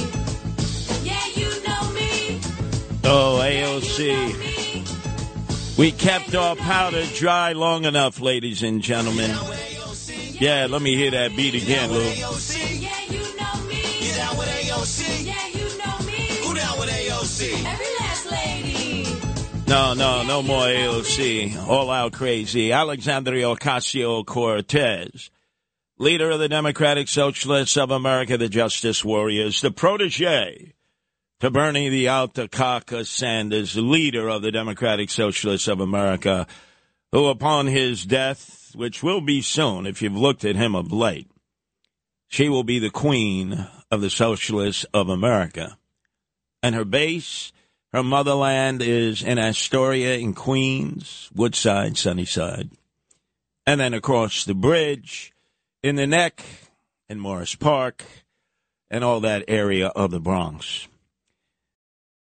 Yeah, 1.01 1.25
you 1.33 1.47
know 1.65 1.91
me. 1.93 2.41
Oh, 3.05 3.39
AOC. 3.41 4.07
Yeah, 4.07 4.27
you 4.27 4.37
know 4.37 4.52
we 5.75 5.91
kept 5.91 6.35
our 6.35 6.55
powder 6.55 7.03
dry 7.15 7.53
long 7.53 7.85
enough, 7.85 8.21
ladies 8.21 8.61
and 8.61 8.79
gentlemen. 8.81 9.31
Yeah, 10.39 10.67
let 10.69 10.83
me 10.83 10.95
hear 10.95 11.09
that 11.11 11.35
beat 11.35 11.55
again, 11.55 11.91
Lou. 11.91 12.03
No, 19.67 19.93
no, 19.95 20.23
no 20.23 20.43
more 20.43 20.65
AOC. 20.65 21.67
All 21.67 21.89
out 21.89 22.13
crazy. 22.13 22.71
Alexandria 22.71 23.47
Ocasio 23.47 24.23
Cortez, 24.23 25.31
leader 25.97 26.29
of 26.29 26.39
the 26.39 26.49
Democratic 26.49 27.07
Socialists 27.07 27.77
of 27.77 27.89
America, 27.89 28.37
the 28.37 28.49
Justice 28.49 29.03
Warriors, 29.03 29.61
the 29.61 29.71
protege 29.71 30.73
to 31.43 31.51
Bernie 31.51 31.89
the 31.89 32.05
Altacaca 32.05 33.05
Sanders, 33.05 33.75
leader 33.75 34.29
of 34.29 34.41
the 34.41 34.49
Democratic 34.49 35.09
Socialists 35.09 35.67
of 35.67 35.81
America, 35.81 36.47
who 37.11 37.25
upon 37.25 37.67
his 37.67 38.05
death, 38.05 38.71
which 38.75 39.03
will 39.03 39.19
be 39.19 39.41
soon 39.41 39.85
if 39.85 40.01
you've 40.01 40.15
looked 40.15 40.45
at 40.45 40.55
him 40.55 40.73
of 40.73 40.93
late, 40.93 41.27
she 42.29 42.47
will 42.47 42.63
be 42.63 42.79
the 42.79 42.89
queen 42.89 43.67
of 43.91 43.99
the 43.99 44.09
Socialists 44.09 44.85
of 44.93 45.09
America. 45.09 45.77
And 46.61 46.75
her 46.75 46.85
base, 46.85 47.51
her 47.91 48.03
motherland 48.03 48.81
is 48.81 49.21
in 49.21 49.37
Astoria 49.37 50.15
in 50.15 50.33
Queens, 50.33 51.29
Woodside, 51.35 51.97
Sunnyside. 51.97 52.69
And 53.67 53.81
then 53.81 53.93
across 53.93 54.45
the 54.45 54.55
bridge 54.55 55.33
in 55.83 55.97
the 55.97 56.07
neck 56.07 56.41
in 57.09 57.19
Morris 57.19 57.53
Park 57.53 58.05
and 58.89 59.03
all 59.03 59.19
that 59.19 59.43
area 59.49 59.87
of 59.87 60.09
the 60.09 60.21
Bronx. 60.21 60.87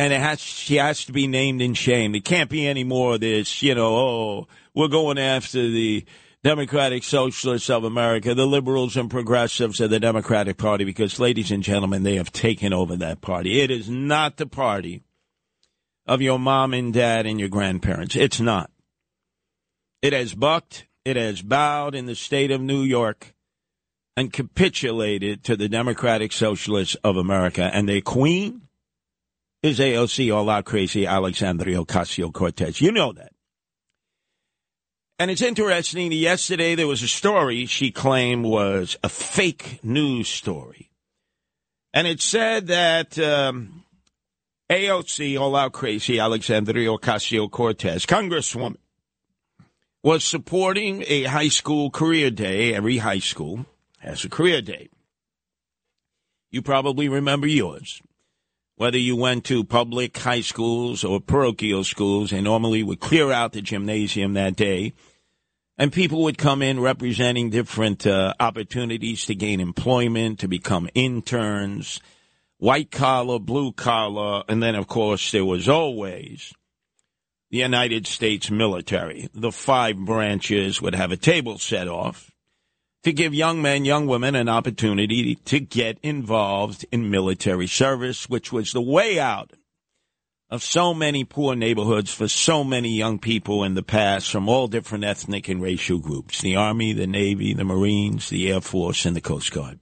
And 0.00 0.14
it 0.14 0.20
has 0.20 0.40
she 0.40 0.76
has 0.76 1.04
to 1.04 1.12
be 1.12 1.26
named 1.26 1.60
and 1.60 1.76
shamed. 1.76 2.16
It 2.16 2.24
can't 2.24 2.48
be 2.48 2.66
any 2.66 2.84
more 2.84 3.16
of 3.16 3.20
this, 3.20 3.62
you 3.62 3.74
know, 3.74 3.94
oh, 3.94 4.48
we're 4.74 4.88
going 4.88 5.18
after 5.18 5.60
the 5.60 6.06
Democratic 6.42 7.04
Socialists 7.04 7.68
of 7.68 7.84
America, 7.84 8.34
the 8.34 8.46
liberals 8.46 8.96
and 8.96 9.10
progressives 9.10 9.78
of 9.78 9.90
the 9.90 10.00
Democratic 10.00 10.56
Party, 10.56 10.84
because 10.84 11.20
ladies 11.20 11.50
and 11.50 11.62
gentlemen, 11.62 12.02
they 12.02 12.14
have 12.14 12.32
taken 12.32 12.72
over 12.72 12.96
that 12.96 13.20
party. 13.20 13.60
It 13.60 13.70
is 13.70 13.90
not 13.90 14.38
the 14.38 14.46
party 14.46 15.02
of 16.06 16.22
your 16.22 16.38
mom 16.38 16.72
and 16.72 16.94
dad 16.94 17.26
and 17.26 17.38
your 17.38 17.50
grandparents. 17.50 18.16
It's 18.16 18.40
not. 18.40 18.70
It 20.00 20.14
has 20.14 20.32
bucked, 20.32 20.86
it 21.04 21.18
has 21.18 21.42
bowed 21.42 21.94
in 21.94 22.06
the 22.06 22.14
state 22.14 22.50
of 22.50 22.62
New 22.62 22.80
York 22.80 23.34
and 24.16 24.32
capitulated 24.32 25.44
to 25.44 25.56
the 25.56 25.68
Democratic 25.68 26.32
Socialists 26.32 26.94
of 27.04 27.18
America. 27.18 27.68
And 27.70 27.86
their 27.86 28.00
queen 28.00 28.62
is 29.62 29.78
AOC 29.78 30.34
all 30.34 30.48
out 30.48 30.64
crazy 30.64 31.06
Alexandria 31.06 31.84
Ocasio 31.84 32.32
Cortez. 32.32 32.80
You 32.80 32.92
know 32.92 33.12
that. 33.12 33.32
And 35.18 35.30
it's 35.30 35.42
interesting. 35.42 36.12
Yesterday 36.12 36.74
there 36.74 36.86
was 36.86 37.02
a 37.02 37.08
story 37.08 37.66
she 37.66 37.90
claimed 37.90 38.46
was 38.46 38.96
a 39.02 39.08
fake 39.08 39.80
news 39.82 40.28
story. 40.28 40.90
And 41.92 42.06
it 42.06 42.22
said 42.22 42.68
that 42.68 43.18
um, 43.18 43.84
AOC, 44.70 45.38
all 45.38 45.56
out 45.56 45.72
crazy 45.72 46.18
Alexandria 46.18 46.88
Ocasio 46.88 47.50
Cortez, 47.50 48.06
Congresswoman, 48.06 48.76
was 50.02 50.24
supporting 50.24 51.04
a 51.06 51.24
high 51.24 51.48
school 51.48 51.90
career 51.90 52.30
day. 52.30 52.72
Every 52.72 52.98
high 52.98 53.18
school 53.18 53.66
has 53.98 54.24
a 54.24 54.30
career 54.30 54.62
day. 54.62 54.88
You 56.50 56.62
probably 56.62 57.08
remember 57.08 57.46
yours. 57.46 58.00
Whether 58.80 58.96
you 58.96 59.14
went 59.14 59.44
to 59.44 59.62
public 59.62 60.16
high 60.16 60.40
schools 60.40 61.04
or 61.04 61.20
parochial 61.20 61.84
schools, 61.84 62.30
they 62.30 62.40
normally 62.40 62.82
would 62.82 62.98
clear 62.98 63.30
out 63.30 63.52
the 63.52 63.60
gymnasium 63.60 64.32
that 64.32 64.56
day, 64.56 64.94
and 65.76 65.92
people 65.92 66.22
would 66.22 66.38
come 66.38 66.62
in 66.62 66.80
representing 66.80 67.50
different 67.50 68.06
uh, 68.06 68.32
opportunities 68.40 69.26
to 69.26 69.34
gain 69.34 69.60
employment, 69.60 70.38
to 70.38 70.48
become 70.48 70.88
interns, 70.94 72.00
white 72.56 72.90
collar, 72.90 73.38
blue 73.38 73.72
collar, 73.72 74.44
and 74.48 74.62
then, 74.62 74.74
of 74.74 74.86
course, 74.86 75.30
there 75.30 75.44
was 75.44 75.68
always 75.68 76.54
the 77.50 77.58
United 77.58 78.06
States 78.06 78.50
military. 78.50 79.28
The 79.34 79.52
five 79.52 79.98
branches 79.98 80.80
would 80.80 80.94
have 80.94 81.12
a 81.12 81.18
table 81.18 81.58
set 81.58 81.86
off 81.86 82.30
to 83.02 83.12
give 83.12 83.34
young 83.34 83.62
men, 83.62 83.84
young 83.84 84.06
women 84.06 84.34
an 84.34 84.48
opportunity 84.48 85.36
to 85.36 85.60
get 85.60 85.98
involved 86.02 86.84
in 86.92 87.10
military 87.10 87.66
service, 87.66 88.28
which 88.28 88.52
was 88.52 88.72
the 88.72 88.80
way 88.80 89.18
out 89.18 89.52
of 90.50 90.62
so 90.62 90.92
many 90.92 91.24
poor 91.24 91.54
neighborhoods 91.54 92.12
for 92.12 92.26
so 92.26 92.64
many 92.64 92.90
young 92.90 93.18
people 93.18 93.62
in 93.62 93.74
the 93.74 93.82
past 93.82 94.30
from 94.30 94.48
all 94.48 94.66
different 94.66 95.04
ethnic 95.04 95.48
and 95.48 95.62
racial 95.62 95.98
groups 95.98 96.40
the 96.42 96.56
Army, 96.56 96.92
the 96.92 97.06
Navy, 97.06 97.54
the 97.54 97.64
Marines, 97.64 98.28
the 98.28 98.50
Air 98.50 98.60
Force, 98.60 99.06
and 99.06 99.14
the 99.14 99.20
Coast 99.20 99.52
Guard. 99.52 99.78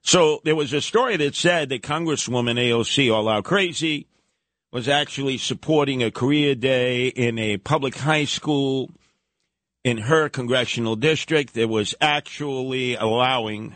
So 0.00 0.40
there 0.44 0.56
was 0.56 0.72
a 0.72 0.80
story 0.80 1.16
that 1.18 1.36
said 1.36 1.68
that 1.68 1.82
Congresswoman 1.82 2.58
AOC, 2.58 3.14
all 3.14 3.28
out 3.28 3.44
crazy, 3.44 4.08
was 4.72 4.88
actually 4.88 5.38
supporting 5.38 6.02
a 6.02 6.10
career 6.10 6.54
day 6.54 7.08
in 7.08 7.38
a 7.38 7.58
public 7.58 7.94
high 7.94 8.24
school 8.24 8.90
in 9.84 9.98
her 9.98 10.28
congressional 10.28 10.96
district 10.96 11.54
that 11.54 11.68
was 11.68 11.94
actually 12.00 12.94
allowing 12.94 13.74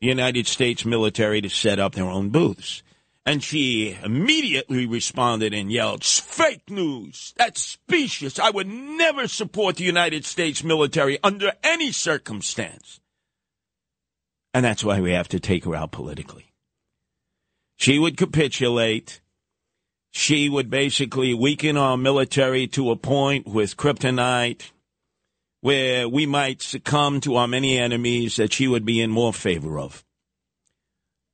the 0.00 0.08
United 0.08 0.46
States 0.46 0.84
military 0.84 1.40
to 1.40 1.48
set 1.48 1.78
up 1.78 1.94
their 1.94 2.04
own 2.04 2.30
booths. 2.30 2.82
And 3.24 3.42
she 3.42 3.98
immediately 4.04 4.86
responded 4.86 5.52
and 5.52 5.70
yelled, 5.70 6.04
fake 6.04 6.70
news. 6.70 7.34
That's 7.36 7.60
specious. 7.60 8.38
I 8.38 8.50
would 8.50 8.68
never 8.68 9.26
support 9.26 9.76
the 9.76 9.84
United 9.84 10.24
States 10.24 10.62
military 10.62 11.18
under 11.24 11.52
any 11.64 11.90
circumstance. 11.90 13.00
And 14.54 14.64
that's 14.64 14.84
why 14.84 15.00
we 15.00 15.12
have 15.12 15.28
to 15.28 15.40
take 15.40 15.64
her 15.64 15.74
out 15.74 15.90
politically. 15.90 16.52
She 17.76 17.98
would 17.98 18.16
capitulate. 18.16 19.20
She 20.12 20.48
would 20.48 20.70
basically 20.70 21.34
weaken 21.34 21.76
our 21.76 21.96
military 21.96 22.68
to 22.68 22.90
a 22.90 22.96
point 22.96 23.46
with 23.46 23.76
kryptonite 23.76 24.70
where 25.66 26.08
we 26.08 26.26
might 26.26 26.62
succumb 26.62 27.20
to 27.20 27.34
our 27.34 27.48
many 27.48 27.76
enemies 27.76 28.36
that 28.36 28.52
she 28.52 28.68
would 28.68 28.84
be 28.84 29.00
in 29.00 29.10
more 29.10 29.32
favor 29.32 29.80
of. 29.80 30.04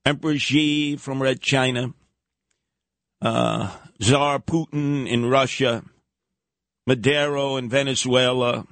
Emperor 0.07 0.38
Xi 0.38 0.97
from 0.97 1.23
Red 1.23 1.42
China, 1.42 1.92
uh, 3.21 3.71
Tsar 4.01 4.38
Putin 4.38 5.07
in 5.07 5.27
Russia, 5.27 5.85
Maduro 6.87 7.57
in 7.57 7.68
Venezuela, 7.68 8.66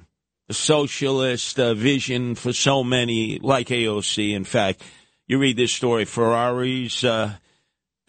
the 0.47 0.55
socialist 0.55 1.59
uh, 1.59 1.75
vision 1.75 2.33
for 2.33 2.53
so 2.53 2.83
many, 2.83 3.37
like 3.37 3.67
AOC. 3.67 4.33
In 4.33 4.45
fact, 4.45 4.81
you 5.27 5.37
read 5.37 5.57
this 5.57 5.75
story 5.75 6.05
Ferraris 6.05 7.03
uh, 7.03 7.35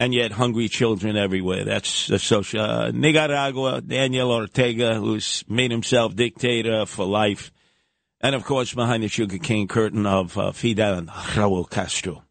and 0.03 0.13
yet 0.13 0.33
hungry 0.33 0.67
children 0.67 1.15
everywhere. 1.15 1.63
That's 1.63 2.07
the 2.07 2.19
social. 2.19 2.59
Uh, 2.59 2.91
Nicaragua, 2.91 3.79
Daniel 3.79 4.33
Ortega, 4.33 4.95
who's 4.95 5.45
made 5.47 5.71
himself 5.71 6.13
dictator 6.13 6.85
for 6.85 7.05
life. 7.05 7.53
And 8.19 8.35
of 8.35 8.43
course, 8.43 8.73
behind 8.73 9.03
the 9.03 9.07
sugarcane 9.07 9.69
curtain 9.69 10.05
of 10.05 10.37
uh, 10.37 10.51
Fidel 10.51 10.95
and 10.95 11.07
Raul 11.07 11.69
Castro. 11.69 12.25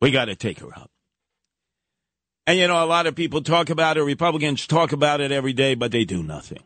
We 0.00 0.10
got 0.10 0.26
to 0.26 0.34
take 0.34 0.60
her 0.60 0.70
out. 0.74 0.90
And 2.46 2.58
you 2.58 2.68
know, 2.68 2.82
a 2.82 2.86
lot 2.86 3.06
of 3.06 3.14
people 3.14 3.42
talk 3.42 3.68
about 3.68 3.98
it, 3.98 4.02
Republicans 4.02 4.66
talk 4.66 4.92
about 4.92 5.20
it 5.20 5.30
every 5.30 5.52
day, 5.52 5.74
but 5.74 5.92
they 5.92 6.06
do 6.06 6.22
nothing. 6.22 6.62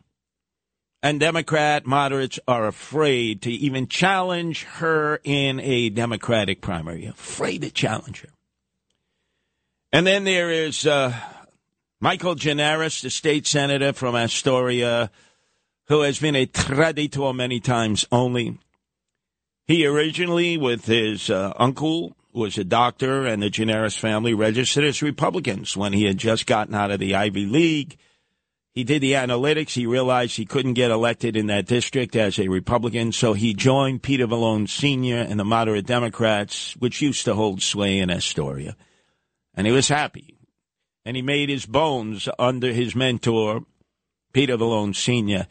And 1.01 1.19
Democrat 1.19 1.85
moderates 1.85 2.39
are 2.47 2.65
afraid 2.65 3.41
to 3.41 3.51
even 3.51 3.87
challenge 3.87 4.63
her 4.63 5.19
in 5.25 5.59
a 5.59 5.89
Democratic 5.89 6.61
primary, 6.61 7.07
afraid 7.07 7.63
to 7.63 7.69
challenge 7.69 8.21
her. 8.21 8.29
And 9.93 10.07
then 10.07 10.23
there 10.23 10.49
is 10.49 10.87
uh, 10.87 11.13
Michael 12.01 12.33
Gianaris, 12.33 13.03
the 13.03 13.11
state 13.11 13.45
senator 13.45 13.93
from 13.93 14.15
Astoria, 14.15 15.11
who 15.87 16.01
has 16.01 16.17
been 16.17 16.35
a 16.35 16.47
traditor 16.47 17.31
many 17.31 17.59
times 17.59 18.03
only. 18.11 18.57
He 19.67 19.85
originally, 19.85 20.57
with 20.57 20.85
his 20.85 21.29
uh, 21.29 21.53
uncle, 21.57 22.17
who 22.33 22.39
was 22.39 22.57
a 22.57 22.63
doctor, 22.63 23.27
and 23.27 23.43
the 23.43 23.51
Gianaris 23.51 23.95
family 23.95 24.33
registered 24.33 24.83
as 24.83 25.03
Republicans 25.03 25.77
when 25.77 25.93
he 25.93 26.05
had 26.05 26.17
just 26.17 26.47
gotten 26.47 26.73
out 26.73 26.89
of 26.89 26.99
the 26.99 27.13
Ivy 27.13 27.45
League. 27.45 27.97
He 28.73 28.83
did 28.83 29.03
the 29.03 29.13
analytics. 29.13 29.75
He 29.75 29.85
realized 29.85 30.37
he 30.37 30.45
couldn't 30.47 30.73
get 30.73 30.89
elected 30.89 31.35
in 31.35 31.45
that 31.47 31.67
district 31.67 32.15
as 32.15 32.39
a 32.39 32.47
Republican, 32.47 33.11
so 33.11 33.33
he 33.33 33.53
joined 33.53 34.01
Peter 34.01 34.25
Vallone 34.25 34.67
Sr. 34.67 35.17
and 35.17 35.39
the 35.39 35.45
moderate 35.45 35.85
Democrats, 35.85 36.75
which 36.77 37.03
used 37.03 37.25
to 37.25 37.35
hold 37.35 37.61
sway 37.61 37.99
in 37.99 38.09
Astoria. 38.09 38.75
And 39.53 39.67
he 39.67 39.73
was 39.73 39.87
happy. 39.87 40.35
And 41.05 41.15
he 41.15 41.21
made 41.21 41.49
his 41.49 41.65
bones 41.65 42.29
under 42.39 42.71
his 42.71 42.95
mentor, 42.95 43.65
Peter 44.31 44.57
Vallone 44.57 44.95
Sr. 44.95 45.47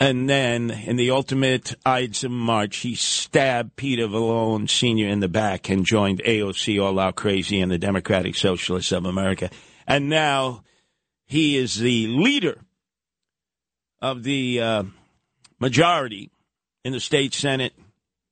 And 0.00 0.28
then, 0.30 0.70
in 0.70 0.96
the 0.96 1.10
ultimate 1.10 1.74
Ides 1.84 2.22
March, 2.24 2.78
he 2.78 2.94
stabbed 2.94 3.74
Peter 3.74 4.06
Vallone 4.06 4.70
Sr. 4.70 5.08
in 5.08 5.20
the 5.20 5.28
back 5.28 5.68
and 5.68 5.84
joined 5.84 6.22
AOC 6.24 6.80
All 6.82 7.00
Out 7.00 7.16
Crazy 7.16 7.60
and 7.60 7.70
the 7.70 7.78
Democratic 7.78 8.36
Socialists 8.36 8.92
of 8.92 9.06
America. 9.06 9.50
And 9.88 10.08
now 10.08 10.62
he 11.26 11.56
is 11.56 11.78
the 11.78 12.06
leader 12.06 12.60
of 14.00 14.22
the 14.22 14.60
uh, 14.60 14.82
majority 15.58 16.30
in 16.84 16.92
the 16.92 17.00
state 17.00 17.34
Senate 17.34 17.72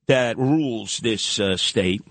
that 0.07 0.39
rules 0.39 0.99
this 0.99 1.41
uh, 1.41 1.57
state, 1.57 2.03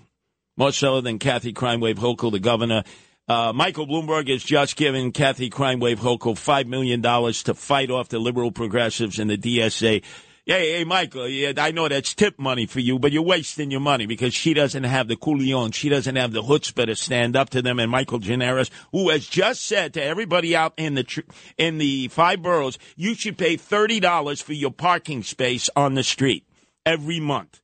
more 0.56 0.72
so 0.72 1.00
than 1.00 1.18
Kathy 1.18 1.52
Crime 1.52 1.80
Wave 1.80 1.98
Hochul, 1.98 2.32
the 2.32 2.38
governor. 2.38 2.82
Uh, 3.28 3.52
Michael 3.52 3.86
Bloomberg 3.86 4.28
has 4.28 4.42
just 4.42 4.76
given 4.76 5.10
Kathy 5.12 5.50
Crime 5.50 5.80
Wave 5.80 5.98
Hochul 5.98 6.34
$5 6.34 6.66
million 6.66 7.02
to 7.02 7.54
fight 7.54 7.90
off 7.90 8.08
the 8.08 8.18
liberal 8.18 8.52
progressives 8.52 9.18
and 9.18 9.28
the 9.28 9.36
DSA. 9.36 10.02
Hey, 10.48 10.76
hey, 10.76 10.84
Michael, 10.84 11.26
yeah, 11.26 11.52
I 11.56 11.72
know 11.72 11.88
that's 11.88 12.14
tip 12.14 12.38
money 12.38 12.66
for 12.66 12.78
you, 12.78 13.00
but 13.00 13.10
you're 13.10 13.24
wasting 13.24 13.72
your 13.72 13.80
money 13.80 14.06
because 14.06 14.32
she 14.32 14.54
doesn't 14.54 14.84
have 14.84 15.08
the 15.08 15.16
coolion. 15.16 15.74
She 15.74 15.88
doesn't 15.88 16.14
have 16.14 16.30
the 16.30 16.40
chutzpah 16.40 16.86
to 16.86 16.94
stand 16.94 17.34
up 17.34 17.50
to 17.50 17.62
them. 17.62 17.80
And 17.80 17.90
Michael 17.90 18.20
Gianaris, 18.20 18.70
who 18.92 19.10
has 19.10 19.26
just 19.26 19.66
said 19.66 19.92
to 19.94 20.02
everybody 20.04 20.54
out 20.54 20.72
in 20.76 20.94
the, 20.94 21.02
tr- 21.02 21.22
in 21.58 21.78
the 21.78 22.06
five 22.08 22.42
boroughs, 22.42 22.78
you 22.94 23.16
should 23.16 23.36
pay 23.36 23.56
$30 23.56 24.40
for 24.40 24.52
your 24.52 24.70
parking 24.70 25.24
space 25.24 25.68
on 25.74 25.94
the 25.94 26.04
street 26.04 26.46
every 26.84 27.18
month. 27.18 27.60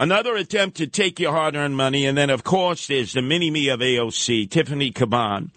Another 0.00 0.36
attempt 0.36 0.76
to 0.76 0.86
take 0.86 1.18
your 1.18 1.32
hard 1.32 1.56
earned 1.56 1.76
money. 1.76 2.06
And 2.06 2.16
then, 2.16 2.30
of 2.30 2.44
course, 2.44 2.86
there's 2.86 3.14
the 3.14 3.22
mini 3.22 3.50
me 3.50 3.68
of 3.68 3.80
AOC, 3.80 4.48
Tiffany 4.48 4.92
Caban, 4.92 5.50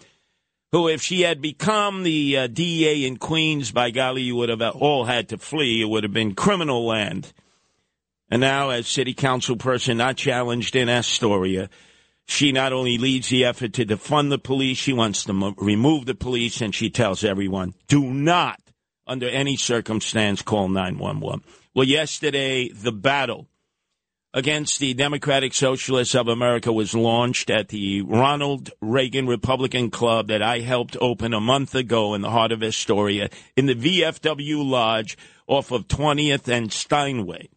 who, 0.72 0.88
if 0.88 1.00
she 1.00 1.20
had 1.20 1.40
become 1.40 2.02
the 2.02 2.36
uh, 2.36 2.46
DEA 2.48 3.06
in 3.06 3.18
Queens, 3.18 3.70
by 3.70 3.90
golly, 3.90 4.22
you 4.22 4.34
would 4.36 4.48
have 4.48 4.62
all 4.62 5.04
had 5.04 5.28
to 5.28 5.38
flee. 5.38 5.82
It 5.82 5.88
would 5.88 6.02
have 6.02 6.12
been 6.12 6.34
criminal 6.34 6.84
land. 6.84 7.32
And 8.30 8.40
now, 8.40 8.70
as 8.70 8.88
city 8.88 9.14
council 9.14 9.56
person 9.56 9.98
not 9.98 10.16
challenged 10.16 10.74
in 10.74 10.88
Astoria, 10.88 11.68
she 12.26 12.50
not 12.50 12.72
only 12.72 12.98
leads 12.98 13.28
the 13.28 13.44
effort 13.44 13.74
to 13.74 13.84
defund 13.84 14.30
the 14.30 14.38
police, 14.38 14.78
she 14.78 14.92
wants 14.92 15.22
to 15.24 15.32
mo- 15.32 15.54
remove 15.58 16.06
the 16.06 16.14
police, 16.14 16.60
and 16.60 16.74
she 16.74 16.90
tells 16.90 17.22
everyone, 17.22 17.74
do 17.86 18.02
not, 18.02 18.58
under 19.06 19.28
any 19.28 19.56
circumstance, 19.56 20.42
call 20.42 20.68
911. 20.68 21.44
Well, 21.74 21.86
yesterday, 21.86 22.70
the 22.70 22.92
battle 22.92 23.48
against 24.34 24.78
the 24.78 24.94
Democratic 24.94 25.52
Socialists 25.52 26.14
of 26.14 26.28
America 26.28 26.72
was 26.72 26.94
launched 26.94 27.50
at 27.50 27.68
the 27.68 28.00
Ronald 28.02 28.70
Reagan 28.80 29.26
Republican 29.26 29.90
Club 29.90 30.28
that 30.28 30.42
I 30.42 30.60
helped 30.60 30.96
open 31.00 31.34
a 31.34 31.40
month 31.40 31.74
ago 31.74 32.14
in 32.14 32.22
the 32.22 32.30
heart 32.30 32.52
of 32.52 32.62
Astoria 32.62 33.28
in 33.56 33.66
the 33.66 33.74
VFW 33.74 34.64
Lodge 34.64 35.18
off 35.46 35.70
of 35.70 35.88
20th 35.88 36.48
and 36.48 36.72
Steinway. 36.72 37.48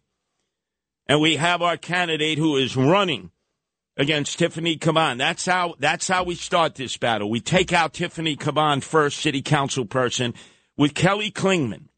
And 1.06 1.20
we 1.20 1.36
have 1.36 1.62
our 1.62 1.76
candidate 1.76 2.36
who 2.36 2.56
is 2.56 2.76
running 2.76 3.30
against 3.96 4.38
Tiffany 4.38 4.76
Caban. 4.76 5.18
That's 5.18 5.46
how 5.46 5.76
that's 5.78 6.08
how 6.08 6.24
we 6.24 6.34
start 6.34 6.74
this 6.74 6.96
battle. 6.96 7.30
We 7.30 7.40
take 7.40 7.72
out 7.72 7.94
Tiffany 7.94 8.36
Caban 8.36 8.82
first, 8.82 9.20
city 9.20 9.40
council 9.40 9.86
person, 9.86 10.34
with 10.76 10.94
Kelly 10.94 11.30
Klingman. 11.30 11.88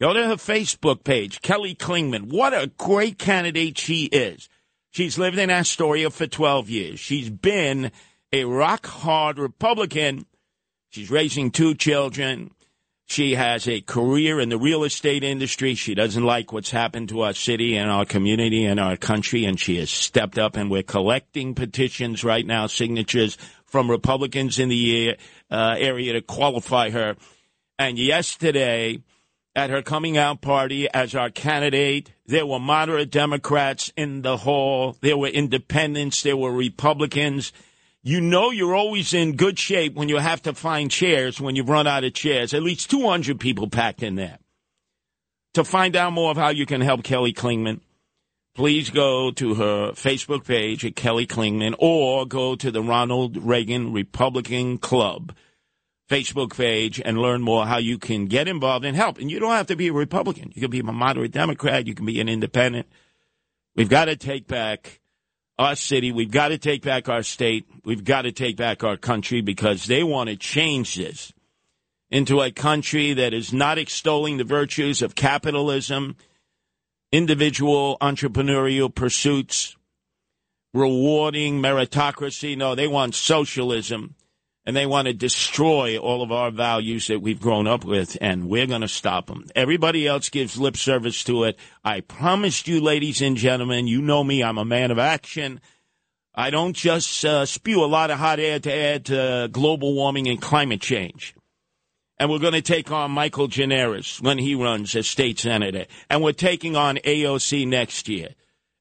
Go 0.00 0.12
to 0.12 0.26
her 0.26 0.36
Facebook 0.36 1.04
page, 1.04 1.42
Kelly 1.42 1.74
Klingman. 1.74 2.32
What 2.32 2.52
a 2.52 2.72
great 2.76 3.18
candidate 3.18 3.78
she 3.78 4.06
is. 4.06 4.48
She's 4.90 5.16
lived 5.16 5.38
in 5.38 5.50
Astoria 5.50 6.10
for 6.10 6.26
12 6.26 6.68
years. 6.68 7.00
She's 7.00 7.30
been 7.30 7.92
a 8.32 8.44
rock 8.44 8.86
hard 8.86 9.38
Republican. 9.38 10.26
She's 10.90 11.10
raising 11.10 11.50
two 11.50 11.74
children. 11.74 12.50
She 13.06 13.34
has 13.34 13.68
a 13.68 13.80
career 13.80 14.40
in 14.40 14.48
the 14.48 14.58
real 14.58 14.84
estate 14.84 15.22
industry. 15.22 15.74
She 15.74 15.94
doesn't 15.94 16.24
like 16.24 16.52
what's 16.52 16.70
happened 16.70 17.10
to 17.10 17.20
our 17.22 17.34
city 17.34 17.76
and 17.76 17.90
our 17.90 18.04
community 18.04 18.64
and 18.64 18.80
our 18.80 18.96
country, 18.96 19.44
and 19.44 19.60
she 19.60 19.76
has 19.78 19.90
stepped 19.90 20.38
up. 20.38 20.56
And 20.56 20.70
we're 20.70 20.82
collecting 20.82 21.54
petitions 21.54 22.24
right 22.24 22.46
now, 22.46 22.66
signatures 22.66 23.36
from 23.66 23.90
Republicans 23.90 24.58
in 24.58 24.68
the 24.68 25.16
uh, 25.50 25.74
area 25.78 26.14
to 26.14 26.22
qualify 26.22 26.90
her. 26.90 27.16
And 27.78 27.98
yesterday, 27.98 29.02
at 29.54 29.70
her 29.70 29.82
coming 29.82 30.16
out 30.16 30.40
party 30.40 30.88
as 30.92 31.14
our 31.14 31.30
candidate. 31.30 32.12
There 32.26 32.46
were 32.46 32.58
moderate 32.58 33.10
Democrats 33.10 33.92
in 33.96 34.22
the 34.22 34.38
hall. 34.38 34.96
There 35.00 35.16
were 35.16 35.28
independents. 35.28 36.22
There 36.22 36.36
were 36.36 36.52
Republicans. 36.52 37.52
You 38.02 38.20
know 38.20 38.50
you're 38.50 38.74
always 38.74 39.14
in 39.14 39.36
good 39.36 39.58
shape 39.58 39.94
when 39.94 40.08
you 40.08 40.16
have 40.16 40.42
to 40.42 40.54
find 40.54 40.90
chairs 40.90 41.40
when 41.40 41.54
you've 41.54 41.68
run 41.68 41.86
out 41.86 42.04
of 42.04 42.14
chairs. 42.14 42.54
At 42.54 42.62
least 42.62 42.90
200 42.90 43.38
people 43.38 43.68
packed 43.68 44.02
in 44.02 44.16
there. 44.16 44.38
To 45.54 45.64
find 45.64 45.94
out 45.94 46.12
more 46.14 46.30
of 46.30 46.36
how 46.36 46.48
you 46.48 46.64
can 46.64 46.80
help 46.80 47.04
Kelly 47.04 47.34
Klingman, 47.34 47.80
please 48.54 48.88
go 48.88 49.30
to 49.32 49.54
her 49.54 49.92
Facebook 49.92 50.46
page 50.46 50.84
at 50.84 50.96
Kelly 50.96 51.26
Klingman 51.26 51.74
or 51.78 52.26
go 52.26 52.56
to 52.56 52.70
the 52.70 52.82
Ronald 52.82 53.36
Reagan 53.36 53.92
Republican 53.92 54.78
Club 54.78 55.34
Facebook 56.08 56.56
page 56.56 57.00
and 57.04 57.18
learn 57.18 57.42
more 57.42 57.66
how 57.66 57.78
you 57.78 57.98
can 57.98 58.26
get 58.26 58.48
involved 58.48 58.84
and 58.84 58.96
help. 58.96 59.18
And 59.18 59.30
you 59.30 59.38
don't 59.38 59.52
have 59.52 59.68
to 59.68 59.76
be 59.76 59.88
a 59.88 59.92
Republican. 59.92 60.52
You 60.54 60.62
can 60.62 60.70
be 60.70 60.80
a 60.80 60.84
moderate 60.84 61.32
Democrat. 61.32 61.86
You 61.86 61.94
can 61.94 62.06
be 62.06 62.20
an 62.20 62.28
independent. 62.28 62.86
We've 63.74 63.88
got 63.88 64.06
to 64.06 64.16
take 64.16 64.46
back 64.46 65.00
our 65.58 65.74
city. 65.74 66.12
We've 66.12 66.30
got 66.30 66.48
to 66.48 66.58
take 66.58 66.82
back 66.82 67.08
our 67.08 67.22
state. 67.22 67.66
We've 67.84 68.04
got 68.04 68.22
to 68.22 68.32
take 68.32 68.56
back 68.56 68.84
our 68.84 68.96
country 68.96 69.40
because 69.40 69.86
they 69.86 70.02
want 70.02 70.28
to 70.28 70.36
change 70.36 70.96
this 70.96 71.32
into 72.10 72.42
a 72.42 72.50
country 72.50 73.14
that 73.14 73.32
is 73.32 73.52
not 73.52 73.78
extolling 73.78 74.36
the 74.36 74.44
virtues 74.44 75.00
of 75.00 75.14
capitalism, 75.14 76.16
individual 77.10 77.96
entrepreneurial 78.02 78.94
pursuits, 78.94 79.76
rewarding 80.74 81.62
meritocracy. 81.62 82.56
No, 82.56 82.74
they 82.74 82.86
want 82.86 83.14
socialism 83.14 84.14
and 84.64 84.76
they 84.76 84.86
want 84.86 85.06
to 85.06 85.12
destroy 85.12 85.98
all 85.98 86.22
of 86.22 86.30
our 86.30 86.50
values 86.50 87.08
that 87.08 87.20
we've 87.20 87.40
grown 87.40 87.66
up 87.66 87.84
with, 87.84 88.16
and 88.20 88.48
we're 88.48 88.66
going 88.66 88.82
to 88.82 88.88
stop 88.88 89.26
them. 89.26 89.46
Everybody 89.56 90.06
else 90.06 90.28
gives 90.28 90.58
lip 90.58 90.76
service 90.76 91.24
to 91.24 91.44
it. 91.44 91.58
I 91.84 92.00
promised 92.00 92.68
you, 92.68 92.80
ladies 92.80 93.20
and 93.20 93.36
gentlemen, 93.36 93.88
you 93.88 94.00
know 94.00 94.22
me, 94.22 94.42
I'm 94.42 94.58
a 94.58 94.64
man 94.64 94.90
of 94.90 94.98
action. 94.98 95.60
I 96.34 96.50
don't 96.50 96.74
just 96.74 97.24
uh, 97.24 97.44
spew 97.44 97.84
a 97.84 97.86
lot 97.86 98.10
of 98.10 98.18
hot 98.18 98.38
air 98.38 98.60
to 98.60 98.72
add 98.72 99.06
to 99.06 99.48
global 99.50 99.94
warming 99.94 100.28
and 100.28 100.40
climate 100.40 100.80
change. 100.80 101.34
And 102.18 102.30
we're 102.30 102.38
going 102.38 102.52
to 102.52 102.62
take 102.62 102.90
on 102.92 103.10
Michael 103.10 103.48
Gianaris 103.48 104.22
when 104.22 104.38
he 104.38 104.54
runs 104.54 104.94
as 104.94 105.08
state 105.08 105.40
senator. 105.40 105.86
And 106.08 106.22
we're 106.22 106.32
taking 106.32 106.76
on 106.76 106.96
AOC 106.98 107.66
next 107.66 108.08
year. 108.08 108.28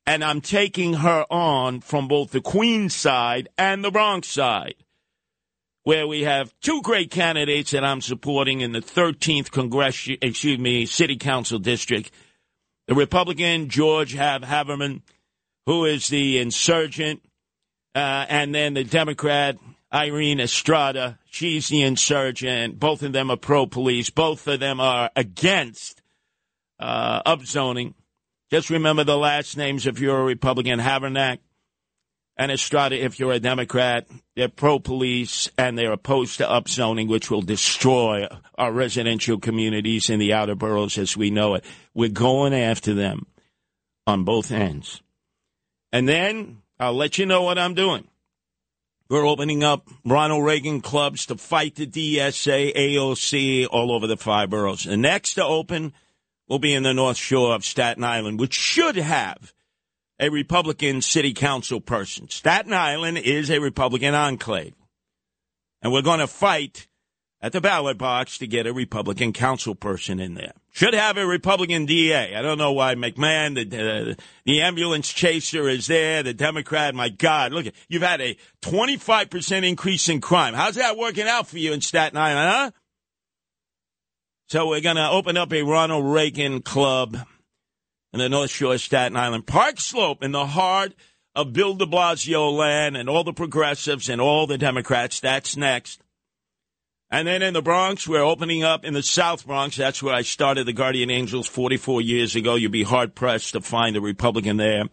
And 0.05 0.23
I'm 0.23 0.41
taking 0.41 0.93
her 0.93 1.25
on 1.29 1.81
from 1.81 2.07
both 2.07 2.31
the 2.31 2.41
Queens 2.41 2.95
side 2.95 3.49
and 3.57 3.83
the 3.83 3.91
Bronx 3.91 4.27
side 4.27 4.75
where 5.83 6.07
we 6.07 6.23
have 6.23 6.53
two 6.61 6.81
great 6.81 7.09
candidates 7.09 7.71
that 7.71 7.83
I'm 7.83 8.01
supporting 8.01 8.61
in 8.61 8.71
the 8.71 8.81
13th 8.81 9.51
Congress, 9.51 10.07
excuse 10.21 10.59
me, 10.59 10.85
City 10.85 11.17
Council 11.17 11.59
District. 11.59 12.11
The 12.87 12.95
Republican 12.95 13.69
George 13.69 14.13
Hav- 14.13 14.43
who 15.65 15.85
is 15.85 16.07
the 16.07 16.39
insurgent, 16.39 17.21
uh, 17.95 18.25
and 18.29 18.53
then 18.53 18.73
the 18.73 18.83
Democrat 18.83 19.57
Irene 19.93 20.39
Estrada, 20.39 21.19
she's 21.29 21.67
the 21.67 21.81
insurgent. 21.81 22.79
Both 22.79 23.03
of 23.03 23.11
them 23.11 23.29
are 23.29 23.37
pro 23.37 23.65
police. 23.65 24.09
Both 24.09 24.47
of 24.47 24.59
them 24.59 24.79
are 24.79 25.09
against 25.15 26.01
uh, 26.79 27.21
upzoning. 27.23 27.93
Just 28.49 28.69
remember 28.69 29.03
the 29.03 29.17
last 29.17 29.57
names 29.57 29.87
if 29.87 29.99
you're 29.99 30.19
a 30.19 30.25
Republican 30.25 30.79
Havranek 30.79 31.39
and 32.41 32.51
Estrada, 32.51 32.99
if 32.99 33.19
you're 33.19 33.33
a 33.33 33.39
Democrat, 33.39 34.07
they're 34.35 34.49
pro 34.49 34.79
police 34.79 35.47
and 35.59 35.77
they're 35.77 35.91
opposed 35.91 36.39
to 36.39 36.43
upzoning, 36.43 37.07
which 37.07 37.29
will 37.29 37.43
destroy 37.43 38.27
our 38.55 38.71
residential 38.71 39.39
communities 39.39 40.09
in 40.09 40.17
the 40.17 40.33
outer 40.33 40.55
boroughs 40.55 40.97
as 40.97 41.15
we 41.15 41.29
know 41.29 41.53
it. 41.53 41.63
We're 41.93 42.09
going 42.09 42.55
after 42.55 42.95
them 42.95 43.27
on 44.07 44.23
both 44.23 44.51
ends. 44.51 45.03
And 45.91 46.09
then 46.09 46.63
I'll 46.79 46.95
let 46.95 47.19
you 47.19 47.27
know 47.27 47.43
what 47.43 47.59
I'm 47.59 47.75
doing. 47.75 48.07
We're 49.07 49.27
opening 49.27 49.63
up 49.63 49.87
Ronald 50.03 50.43
Reagan 50.43 50.81
clubs 50.81 51.27
to 51.27 51.35
fight 51.35 51.75
the 51.75 51.85
DSA, 51.85 52.75
AOC, 52.75 53.67
all 53.69 53.91
over 53.91 54.07
the 54.07 54.17
five 54.17 54.49
boroughs. 54.49 54.85
The 54.85 54.97
next 54.97 55.35
to 55.35 55.45
open 55.45 55.93
will 56.47 56.57
be 56.57 56.73
in 56.73 56.81
the 56.81 56.95
North 56.95 57.17
Shore 57.17 57.53
of 57.53 57.63
Staten 57.63 58.03
Island, 58.03 58.39
which 58.39 58.55
should 58.55 58.95
have 58.95 59.53
a 60.21 60.29
Republican 60.29 61.01
city 61.01 61.33
council 61.33 61.81
person. 61.81 62.29
Staten 62.29 62.73
Island 62.73 63.17
is 63.17 63.49
a 63.49 63.59
Republican 63.59 64.13
enclave. 64.13 64.75
And 65.81 65.91
we're 65.91 66.03
going 66.03 66.19
to 66.19 66.27
fight 66.27 66.87
at 67.41 67.53
the 67.53 67.59
ballot 67.59 67.97
box 67.97 68.37
to 68.37 68.45
get 68.45 68.67
a 68.67 68.73
Republican 68.73 69.33
council 69.33 69.73
person 69.73 70.19
in 70.19 70.35
there. 70.35 70.53
Should 70.73 70.93
have 70.93 71.17
a 71.17 71.25
Republican 71.25 71.87
DA. 71.87 72.35
I 72.35 72.41
don't 72.43 72.59
know 72.59 72.71
why 72.71 72.93
McMahon, 72.93 73.55
the, 73.55 74.15
the, 74.45 74.61
ambulance 74.61 75.11
chaser 75.11 75.67
is 75.67 75.87
there, 75.87 76.21
the 76.21 76.35
Democrat. 76.35 76.93
My 76.93 77.09
God, 77.09 77.51
look, 77.51 77.65
at 77.65 77.73
you've 77.89 78.03
had 78.03 78.21
a 78.21 78.37
25% 78.61 79.67
increase 79.67 80.07
in 80.07 80.21
crime. 80.21 80.53
How's 80.53 80.75
that 80.75 80.97
working 80.97 81.27
out 81.27 81.47
for 81.47 81.57
you 81.57 81.73
in 81.73 81.81
Staten 81.81 82.17
Island, 82.17 82.49
huh? 82.51 82.71
So 84.49 84.67
we're 84.67 84.81
going 84.81 84.97
to 84.97 85.09
open 85.09 85.35
up 85.35 85.51
a 85.51 85.63
Ronald 85.63 86.05
Reagan 86.05 86.61
club 86.61 87.17
in 88.13 88.19
the 88.19 88.29
North 88.29 88.49
Shore 88.49 88.73
of 88.73 88.81
Staten 88.81 89.15
Island. 89.15 89.47
Park 89.47 89.79
Slope 89.79 90.23
in 90.23 90.31
the 90.31 90.45
heart 90.45 90.93
of 91.35 91.53
Bill 91.53 91.75
de 91.75 91.85
Blasio 91.85 92.51
land 92.51 92.97
and 92.97 93.09
all 93.09 93.23
the 93.23 93.33
progressives 93.33 94.09
and 94.09 94.19
all 94.19 94.47
the 94.47 94.57
Democrats. 94.57 95.19
That's 95.19 95.55
next. 95.55 96.01
And 97.09 97.27
then 97.27 97.41
in 97.41 97.53
the 97.53 97.61
Bronx, 97.61 98.07
we're 98.07 98.23
opening 98.23 98.63
up 98.63 98.85
in 98.85 98.93
the 98.93 99.03
South 99.03 99.45
Bronx. 99.45 99.75
That's 99.75 100.01
where 100.01 100.13
I 100.13 100.21
started 100.21 100.65
the 100.65 100.73
Guardian 100.73 101.11
Angels 101.11 101.47
44 101.47 102.01
years 102.01 102.35
ago. 102.35 102.55
You'd 102.55 102.71
be 102.71 102.83
hard 102.83 103.15
pressed 103.15 103.53
to 103.53 103.61
find 103.61 103.97
a 103.97 104.01
Republican 104.01 104.57
there. 104.57 104.85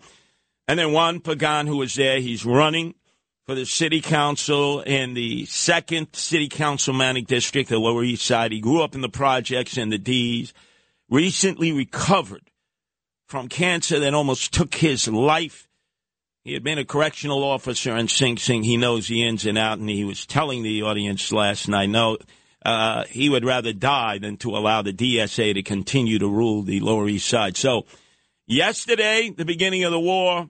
And 0.66 0.78
then 0.78 0.92
Juan 0.92 1.20
Pagan, 1.20 1.68
who 1.68 1.76
was 1.76 1.94
there, 1.94 2.20
he's 2.20 2.44
running 2.44 2.94
for 3.46 3.54
the 3.54 3.64
city 3.64 4.00
council 4.00 4.80
in 4.80 5.14
the 5.14 5.46
second 5.46 6.08
city 6.12 6.48
councilmanic 6.48 7.26
district, 7.26 7.68
the 7.68 7.78
Lower 7.78 8.04
East 8.04 8.26
Side. 8.26 8.52
He 8.52 8.60
grew 8.60 8.82
up 8.82 8.94
in 8.94 9.00
the 9.00 9.08
projects 9.08 9.76
and 9.76 9.92
the 9.92 9.96
D's, 9.96 10.52
recently 11.08 11.72
recovered 11.72 12.47
from 13.28 13.48
cancer 13.48 14.00
that 14.00 14.14
almost 14.14 14.52
took 14.52 14.74
his 14.74 15.06
life. 15.06 15.68
He 16.44 16.54
had 16.54 16.64
been 16.64 16.78
a 16.78 16.84
correctional 16.84 17.44
officer 17.44 17.94
in 17.94 18.08
Sing 18.08 18.38
Sing. 18.38 18.62
He 18.62 18.78
knows 18.78 19.06
the 19.06 19.22
ins 19.22 19.44
and 19.44 19.58
out, 19.58 19.78
and 19.78 19.88
he 19.88 20.04
was 20.04 20.24
telling 20.24 20.62
the 20.62 20.82
audience 20.82 21.30
last 21.30 21.68
night, 21.68 21.90
no, 21.90 22.16
uh, 22.64 23.04
he 23.04 23.28
would 23.28 23.44
rather 23.44 23.74
die 23.74 24.18
than 24.18 24.38
to 24.38 24.56
allow 24.56 24.80
the 24.80 24.94
DSA 24.94 25.54
to 25.54 25.62
continue 25.62 26.18
to 26.18 26.26
rule 26.26 26.62
the 26.62 26.80
Lower 26.80 27.06
East 27.06 27.28
Side. 27.28 27.56
So, 27.58 27.84
yesterday, 28.46 29.30
the 29.36 29.44
beginning 29.44 29.84
of 29.84 29.92
the 29.92 30.00
war, 30.00 30.48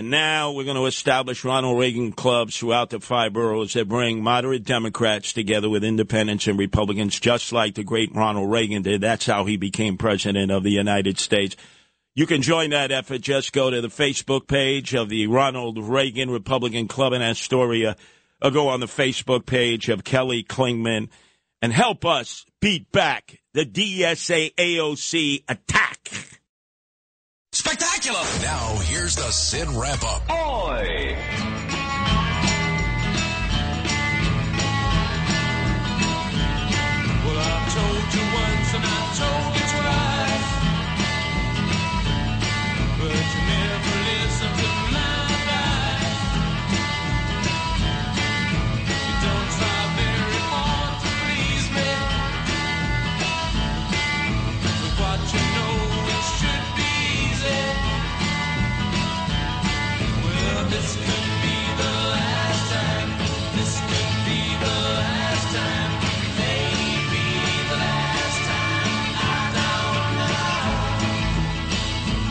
and 0.00 0.10
now 0.10 0.50
we're 0.50 0.64
going 0.64 0.78
to 0.78 0.86
establish 0.86 1.44
Ronald 1.44 1.78
Reagan 1.78 2.12
clubs 2.12 2.56
throughout 2.56 2.88
the 2.88 3.00
five 3.00 3.34
boroughs 3.34 3.74
that 3.74 3.86
bring 3.86 4.22
moderate 4.22 4.64
Democrats 4.64 5.34
together 5.34 5.68
with 5.68 5.84
independents 5.84 6.46
and 6.46 6.58
Republicans, 6.58 7.20
just 7.20 7.52
like 7.52 7.74
the 7.74 7.84
great 7.84 8.14
Ronald 8.14 8.50
Reagan 8.50 8.80
did. 8.80 9.02
That's 9.02 9.26
how 9.26 9.44
he 9.44 9.58
became 9.58 9.98
president 9.98 10.50
of 10.50 10.62
the 10.62 10.70
United 10.70 11.18
States. 11.18 11.54
You 12.14 12.26
can 12.26 12.40
join 12.40 12.70
that 12.70 12.90
effort. 12.90 13.20
Just 13.20 13.52
go 13.52 13.68
to 13.68 13.82
the 13.82 13.88
Facebook 13.88 14.48
page 14.48 14.94
of 14.94 15.10
the 15.10 15.26
Ronald 15.26 15.76
Reagan 15.76 16.30
Republican 16.30 16.88
Club 16.88 17.12
in 17.12 17.20
Astoria, 17.20 17.94
or 18.40 18.50
go 18.50 18.68
on 18.68 18.80
the 18.80 18.86
Facebook 18.86 19.44
page 19.44 19.90
of 19.90 20.02
Kelly 20.02 20.42
Klingman, 20.42 21.10
and 21.60 21.74
help 21.74 22.06
us 22.06 22.46
beat 22.62 22.90
back 22.90 23.38
the 23.52 23.66
DSA 23.66 24.54
AOC 24.54 25.44
attack. 25.46 25.89
Spectacular! 28.00 28.40
Now, 28.42 28.78
here's 28.80 29.14
the 29.14 29.30
Sid 29.30 29.68
wrap 29.72 30.02
up. 30.02 30.22
Oi! 30.30 31.16
Well, 37.24 37.38
I 37.38 37.68
told 37.76 38.14
you 38.14 38.24
once 38.32 38.72
and 38.74 38.84
I 38.86 39.00
told 39.20 39.52
you 39.54 39.64
twice. 39.76 40.48
But 43.00 43.12
you 43.34 43.59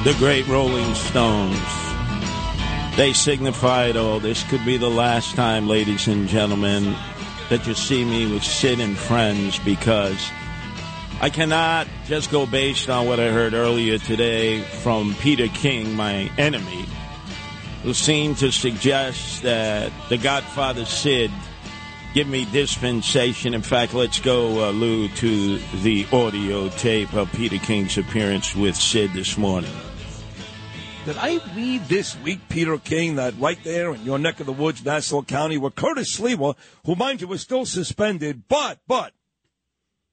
The 0.10 0.16
great 0.16 0.48
Rolling 0.48 0.96
Stones. 0.96 1.62
They 2.98 3.14
signified, 3.14 3.96
oh, 3.96 4.18
this 4.18 4.42
could 4.50 4.66
be 4.66 4.76
the 4.76 4.90
last 4.90 5.36
time, 5.36 5.68
ladies 5.68 6.08
and 6.08 6.28
gentlemen, 6.28 6.96
that 7.50 7.68
you 7.68 7.76
see 7.76 8.04
me 8.04 8.26
with 8.26 8.44
Sid 8.44 8.80
and 8.80 8.98
friends 8.98 9.60
because 9.60 10.32
I 11.22 11.30
cannot 11.30 11.88
just 12.06 12.32
go 12.32 12.48
based 12.48 12.90
on 12.90 13.06
what 13.06 13.20
I 13.20 13.30
heard 13.30 13.54
earlier 13.54 14.00
today 14.00 14.62
from 14.62 15.14
Peter 15.20 15.48
King, 15.48 15.94
my 15.94 16.32
enemy, 16.40 16.88
who 17.84 17.94
seemed 17.94 18.38
to 18.38 18.52
suggest 18.52 19.44
that 19.44 19.92
the 20.10 20.18
Godfather 20.18 20.86
Sid 20.86 21.30
give 22.16 22.28
me 22.28 22.46
dispensation. 22.46 23.54
In 23.54 23.62
fact, 23.62 23.94
let's 23.94 24.20
go, 24.20 24.70
uh, 24.70 24.72
Lou, 24.72 25.08
to 25.08 25.60
the 25.84 26.08
audio 26.12 26.70
tape 26.70 27.14
of 27.14 27.32
Peter 27.34 27.60
King's 27.60 28.00
appearance 28.00 28.56
with 28.56 28.76
Sid 28.76 29.14
this 29.14 29.38
morning. 29.38 29.70
Did 31.10 31.18
I 31.18 31.40
read 31.56 31.86
this 31.86 32.16
week, 32.20 32.40
Peter 32.50 32.78
King, 32.78 33.16
that 33.16 33.34
right 33.40 33.58
there 33.64 33.96
in 33.96 34.04
your 34.04 34.20
neck 34.20 34.40
of 34.40 34.46
the 34.46 34.54
woods, 34.54 34.86
Nassau 34.86 35.24
County, 35.24 35.58
where 35.58 35.72
Curtis 35.72 36.16
Sliwa, 36.16 36.56
who 36.86 36.96
mind 36.96 37.22
you 37.22 37.28
was 37.28 37.42
still 37.42 37.66
suspended, 37.66 38.44
but, 38.48 38.78
but, 38.88 39.14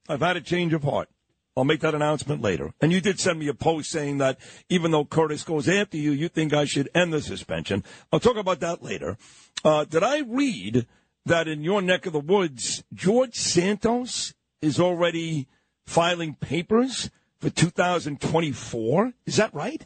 I've 0.09 0.21
had 0.21 0.37
a 0.37 0.41
change 0.41 0.73
of 0.73 0.81
heart. 0.81 1.07
I'll 1.55 1.65
make 1.65 1.81
that 1.81 1.93
announcement 1.93 2.41
later. 2.41 2.73
And 2.81 2.91
you 2.91 2.99
did 2.99 3.19
send 3.19 3.37
me 3.37 3.47
a 3.47 3.53
post 3.53 3.91
saying 3.91 4.17
that 4.17 4.39
even 4.69 4.89
though 4.89 5.05
Curtis 5.05 5.43
goes 5.43 5.69
after 5.69 5.97
you, 5.97 6.13
you 6.13 6.29
think 6.29 6.51
I 6.51 6.65
should 6.65 6.89
end 6.95 7.13
the 7.13 7.21
suspension. 7.21 7.83
I'll 8.11 8.19
talk 8.19 8.37
about 8.37 8.61
that 8.61 8.81
later. 8.81 9.19
Uh, 9.63 9.85
did 9.85 10.01
I 10.01 10.21
read 10.21 10.87
that 11.27 11.47
in 11.47 11.61
your 11.61 11.83
neck 11.83 12.07
of 12.07 12.13
the 12.13 12.19
woods, 12.19 12.83
George 12.91 13.35
Santos 13.35 14.33
is 14.63 14.79
already 14.79 15.47
filing 15.85 16.33
papers 16.33 17.11
for 17.39 17.51
2024? 17.51 19.13
Is 19.27 19.35
that 19.35 19.53
right? 19.53 19.85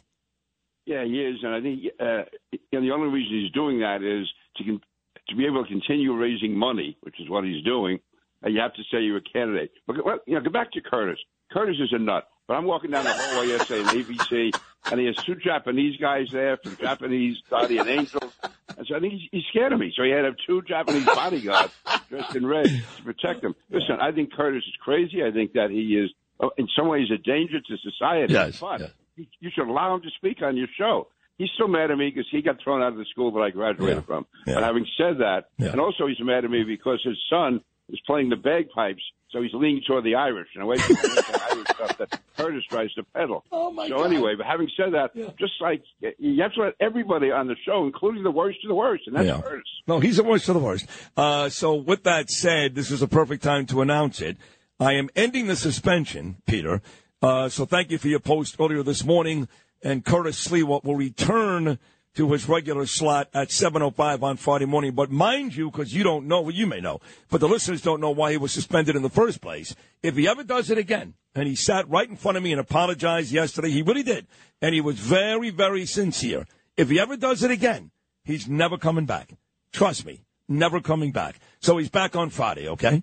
Yeah, 0.84 1.04
he 1.04 1.22
is, 1.22 1.36
and 1.42 1.54
I 1.54 1.60
think 1.60 1.84
uh, 2.00 2.22
you 2.50 2.58
know, 2.72 2.80
the 2.80 2.90
only 2.92 3.08
reason 3.08 3.40
he's 3.40 3.52
doing 3.52 3.80
that 3.80 4.02
is 4.02 4.28
to 4.56 4.64
con- 4.64 4.80
to 5.28 5.36
be 5.36 5.46
able 5.46 5.62
to 5.62 5.68
continue 5.68 6.14
raising 6.14 6.56
money, 6.56 6.96
which 7.02 7.20
is 7.20 7.28
what 7.28 7.44
he's 7.44 7.64
doing. 7.64 8.00
And 8.42 8.52
you 8.52 8.60
have 8.60 8.74
to 8.74 8.82
say 8.90 9.00
you're 9.00 9.18
a 9.18 9.22
candidate. 9.22 9.70
But 9.86 10.04
well, 10.04 10.18
you 10.26 10.34
know, 10.34 10.40
go 10.40 10.50
back 10.50 10.72
to 10.72 10.80
Curtis. 10.80 11.18
Curtis 11.52 11.76
is 11.78 11.92
a 11.92 11.98
nut. 11.98 12.26
But 12.48 12.54
I'm 12.54 12.64
walking 12.64 12.90
down 12.90 13.04
the 13.04 13.12
hallway 13.12 13.48
yesterday 13.48 13.80
in 13.80 14.04
ABC, 14.04 14.60
and 14.90 15.00
he 15.00 15.06
has 15.06 15.16
two 15.24 15.36
Japanese 15.36 15.96
guys 16.00 16.26
there 16.32 16.56
from 16.56 16.76
Japanese 16.76 17.36
Guardian 17.48 17.88
Angels. 18.00 18.32
And 18.76 18.86
so 18.86 18.96
I 18.96 19.00
think 19.00 19.12
he's, 19.12 19.28
he's 19.30 19.44
scared 19.50 19.72
of 19.72 19.78
me. 19.78 19.92
So 19.96 20.02
he 20.02 20.10
had 20.10 20.24
two 20.44 20.60
Japanese 20.62 21.06
bodyguards 21.06 21.72
dressed 22.08 22.34
in 22.34 22.44
red 22.44 22.66
to 22.66 23.02
protect 23.04 23.44
him. 23.44 23.54
Listen, 23.70 23.98
I 24.00 24.10
think 24.10 24.32
Curtis 24.32 24.64
is 24.66 24.74
crazy. 24.82 25.22
I 25.22 25.30
think 25.30 25.52
that 25.52 25.70
he 25.70 25.96
is, 25.96 26.10
uh, 26.40 26.48
in 26.58 26.66
some 26.76 26.88
ways, 26.88 27.08
a 27.12 27.18
danger 27.18 27.60
to 27.60 27.76
society. 27.78 28.32
Yes, 28.32 28.58
but 28.58 28.80
yes. 28.80 28.90
You- 29.16 29.26
you 29.40 29.50
should 29.50 29.68
allow 29.68 29.94
him 29.94 30.02
to 30.02 30.10
speak 30.16 30.42
on 30.42 30.56
your 30.56 30.68
show. 30.76 31.08
He's 31.38 31.50
still 31.54 31.68
mad 31.68 31.90
at 31.90 31.98
me 31.98 32.10
because 32.10 32.28
he 32.30 32.42
got 32.42 32.60
thrown 32.62 32.82
out 32.82 32.92
of 32.92 32.98
the 32.98 33.04
school 33.06 33.30
that 33.32 33.40
I 33.40 33.50
graduated 33.50 33.96
Yeah, 33.96 34.00
from. 34.02 34.26
yeah. 34.46 34.54
But 34.54 34.62
having 34.64 34.86
said 34.96 35.18
that, 35.18 35.48
Yeah. 35.58 35.70
and 35.72 35.80
also 35.80 36.06
he's 36.06 36.20
mad 36.20 36.44
at 36.44 36.50
me 36.50 36.62
because 36.62 37.02
his 37.02 37.16
son 37.28 37.60
is 37.88 37.98
playing 38.06 38.28
the 38.28 38.36
bagpipes, 38.36 39.02
so 39.30 39.42
he's 39.42 39.52
leaning 39.54 39.82
toward 39.86 40.04
the 40.04 40.14
Irish 40.14 40.48
and 40.54 40.62
away 40.62 40.76
from 40.78 40.94
the 40.96 41.40
Irish 41.52 41.68
stuff 41.74 41.98
that 41.98 42.20
Curtis 42.36 42.64
tries 42.68 42.92
to 42.94 43.02
peddle. 43.02 43.44
Oh, 43.50 43.70
my 43.72 43.88
so 43.88 43.96
God. 43.98 44.04
anyway, 44.04 44.34
but 44.36 44.46
having 44.46 44.68
said 44.76 44.92
that, 44.92 45.14
just 45.38 45.54
like 45.60 45.82
you 46.18 46.40
have 46.42 46.52
to 46.54 46.60
let 46.62 46.74
everybody 46.80 47.30
on 47.32 47.48
the 47.48 47.56
show, 47.64 47.84
including 47.86 48.22
the 48.22 48.30
worst 48.30 48.58
of 48.62 48.68
the 48.68 48.74
worst, 48.74 49.04
and 49.06 49.16
that's 49.16 49.26
Yeah. 49.26 49.40
Curtis. 49.40 49.64
No, 49.88 50.00
he's 50.00 50.18
the 50.18 50.22
worst 50.24 50.48
of 50.48 50.54
the 50.54 50.60
worst. 50.60 50.86
Uh, 51.16 51.48
so 51.48 51.74
with 51.74 52.04
that 52.04 52.30
said, 52.30 52.74
this 52.74 52.90
is 52.90 53.02
a 53.02 53.08
perfect 53.08 53.42
time 53.42 53.66
to 53.66 53.80
announce 53.80 54.20
it. 54.20 54.36
I 54.78 54.92
am 54.94 55.08
ending 55.16 55.46
the 55.46 55.56
suspension, 55.56 56.36
Peter. 56.46 56.82
Uh, 57.22 57.48
so 57.48 57.64
thank 57.64 57.90
you 57.90 57.98
for 57.98 58.08
your 58.08 58.20
post 58.20 58.56
earlier 58.58 58.82
this 58.82 59.04
morning. 59.04 59.48
And 59.82 60.04
Curtis 60.04 60.48
Sliwa 60.48 60.82
will 60.82 60.96
return 60.96 61.78
to 62.14 62.32
his 62.32 62.48
regular 62.48 62.84
slot 62.84 63.28
at 63.32 63.48
7.05 63.48 64.22
on 64.22 64.36
Friday 64.36 64.66
morning. 64.66 64.92
But 64.92 65.10
mind 65.10 65.54
you, 65.54 65.70
because 65.70 65.94
you 65.94 66.02
don't 66.02 66.26
know, 66.26 66.42
well, 66.42 66.50
you 66.50 66.66
may 66.66 66.80
know, 66.80 67.00
but 67.30 67.40
the 67.40 67.48
listeners 67.48 67.80
don't 67.80 68.00
know 68.00 68.10
why 68.10 68.32
he 68.32 68.36
was 68.36 68.52
suspended 68.52 68.96
in 68.96 69.02
the 69.02 69.08
first 69.08 69.40
place. 69.40 69.74
If 70.02 70.16
he 70.16 70.28
ever 70.28 70.44
does 70.44 70.68
it 70.70 70.78
again, 70.78 71.14
and 71.34 71.48
he 71.48 71.54
sat 71.54 71.88
right 71.88 72.08
in 72.08 72.16
front 72.16 72.36
of 72.36 72.42
me 72.42 72.52
and 72.52 72.60
apologized 72.60 73.32
yesterday, 73.32 73.70
he 73.70 73.82
really 73.82 74.02
did. 74.02 74.26
And 74.60 74.74
he 74.74 74.80
was 74.80 74.98
very, 74.98 75.50
very 75.50 75.86
sincere. 75.86 76.46
If 76.76 76.90
he 76.90 77.00
ever 77.00 77.16
does 77.16 77.42
it 77.42 77.50
again, 77.50 77.92
he's 78.24 78.48
never 78.48 78.76
coming 78.76 79.06
back. 79.06 79.32
Trust 79.72 80.04
me, 80.04 80.24
never 80.48 80.80
coming 80.80 81.12
back. 81.12 81.38
So 81.60 81.78
he's 81.78 81.88
back 81.88 82.14
on 82.14 82.30
Friday, 82.30 82.68
okay? 82.68 83.02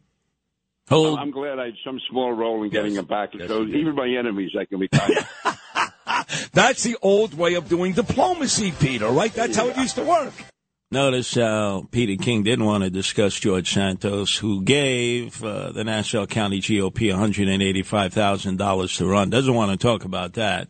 Hold. 0.90 1.20
I'm 1.20 1.32
glad 1.32 1.60
I 1.60 1.66
had 1.66 1.76
some 1.86 2.00
small 2.10 2.32
role 2.34 2.64
in 2.64 2.70
getting 2.70 2.96
him 2.96 3.06
back. 3.06 3.30
So 3.48 3.64
even 3.64 3.96
my 3.96 4.08
enemies, 4.08 4.52
I 4.60 4.66
can 4.66 4.80
be 4.80 4.88
kind. 4.88 5.14
That's 6.54 6.84
the 6.84 6.98
old 7.02 7.36
way 7.36 7.54
of 7.54 7.70
doing 7.70 7.94
diplomacy, 7.94 8.74
Peter, 8.80 9.08
right? 9.08 9.32
That's 9.34 9.56
how 9.56 9.68
it 9.68 9.78
used 9.78 9.96
to 9.96 10.04
work. 10.04 10.34
Notice 10.92 11.36
how 11.36 11.88
Peter 11.92 12.22
King 12.22 12.42
didn't 12.42 12.66
want 12.66 12.84
to 12.84 12.90
discuss 12.90 13.40
George 13.40 13.72
Santos, 13.72 14.36
who 14.36 14.64
gave 14.64 15.44
uh, 15.44 15.72
the 15.72 15.84
Nassau 15.84 16.26
County 16.26 16.60
GOP 16.60 17.14
$185,000 17.14 18.98
to 18.98 19.06
run. 19.06 19.30
Doesn't 19.30 19.54
want 19.54 19.70
to 19.72 19.78
talk 19.78 20.04
about 20.04 20.34
that. 20.34 20.68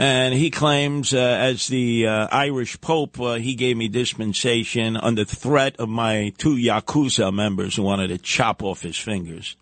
And 0.00 0.32
he 0.32 0.50
claims, 0.50 1.12
uh, 1.12 1.18
as 1.18 1.66
the 1.66 2.06
uh, 2.06 2.28
Irish 2.30 2.80
Pope, 2.80 3.20
uh, 3.20 3.34
he 3.34 3.56
gave 3.56 3.76
me 3.76 3.88
dispensation 3.88 4.96
under 4.96 5.24
threat 5.24 5.74
of 5.80 5.88
my 5.88 6.32
two 6.38 6.54
Yakuza 6.54 7.32
members 7.32 7.74
who 7.74 7.82
wanted 7.82 8.08
to 8.08 8.18
chop 8.18 8.62
off 8.62 8.82
his 8.82 8.96
fingers. 8.96 9.56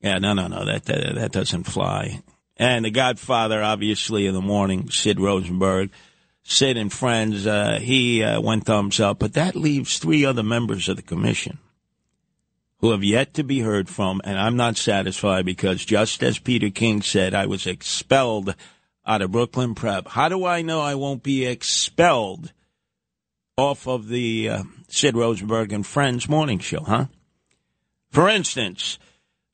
Yeah, 0.00 0.18
no, 0.18 0.32
no, 0.32 0.46
no, 0.46 0.64
that, 0.64 0.84
that, 0.84 1.14
that 1.16 1.32
doesn't 1.32 1.64
fly. 1.64 2.22
And 2.56 2.84
the 2.84 2.90
Godfather, 2.90 3.60
obviously, 3.62 4.26
in 4.26 4.34
the 4.34 4.40
morning, 4.40 4.90
Sid 4.90 5.18
Rosenberg. 5.18 5.90
Sid 6.44 6.76
and 6.76 6.92
friends, 6.92 7.46
uh, 7.46 7.78
he 7.80 8.22
uh, 8.22 8.40
went 8.40 8.64
thumbs 8.64 9.00
up, 9.00 9.20
but 9.20 9.34
that 9.34 9.54
leaves 9.54 9.98
three 9.98 10.24
other 10.24 10.42
members 10.42 10.88
of 10.88 10.96
the 10.96 11.02
commission 11.02 11.58
who 12.78 12.90
have 12.90 13.04
yet 13.04 13.32
to 13.34 13.44
be 13.44 13.60
heard 13.60 13.88
from, 13.88 14.20
and 14.24 14.36
I'm 14.36 14.56
not 14.56 14.76
satisfied 14.76 15.46
because 15.46 15.84
just 15.84 16.20
as 16.22 16.40
Peter 16.40 16.68
King 16.68 17.00
said, 17.00 17.32
I 17.32 17.46
was 17.46 17.64
expelled 17.64 18.56
out 19.06 19.22
of 19.22 19.32
Brooklyn 19.32 19.74
Prep. 19.74 20.08
How 20.08 20.28
do 20.28 20.44
I 20.44 20.62
know 20.62 20.80
I 20.80 20.94
won't 20.94 21.22
be 21.22 21.46
expelled 21.46 22.52
off 23.56 23.86
of 23.86 24.08
the 24.08 24.48
uh, 24.48 24.62
Sid 24.88 25.16
Rosenberg 25.16 25.72
and 25.72 25.86
Friends 25.86 26.28
morning 26.28 26.58
show, 26.58 26.82
huh? 26.82 27.06
For 28.10 28.28
instance, 28.28 28.98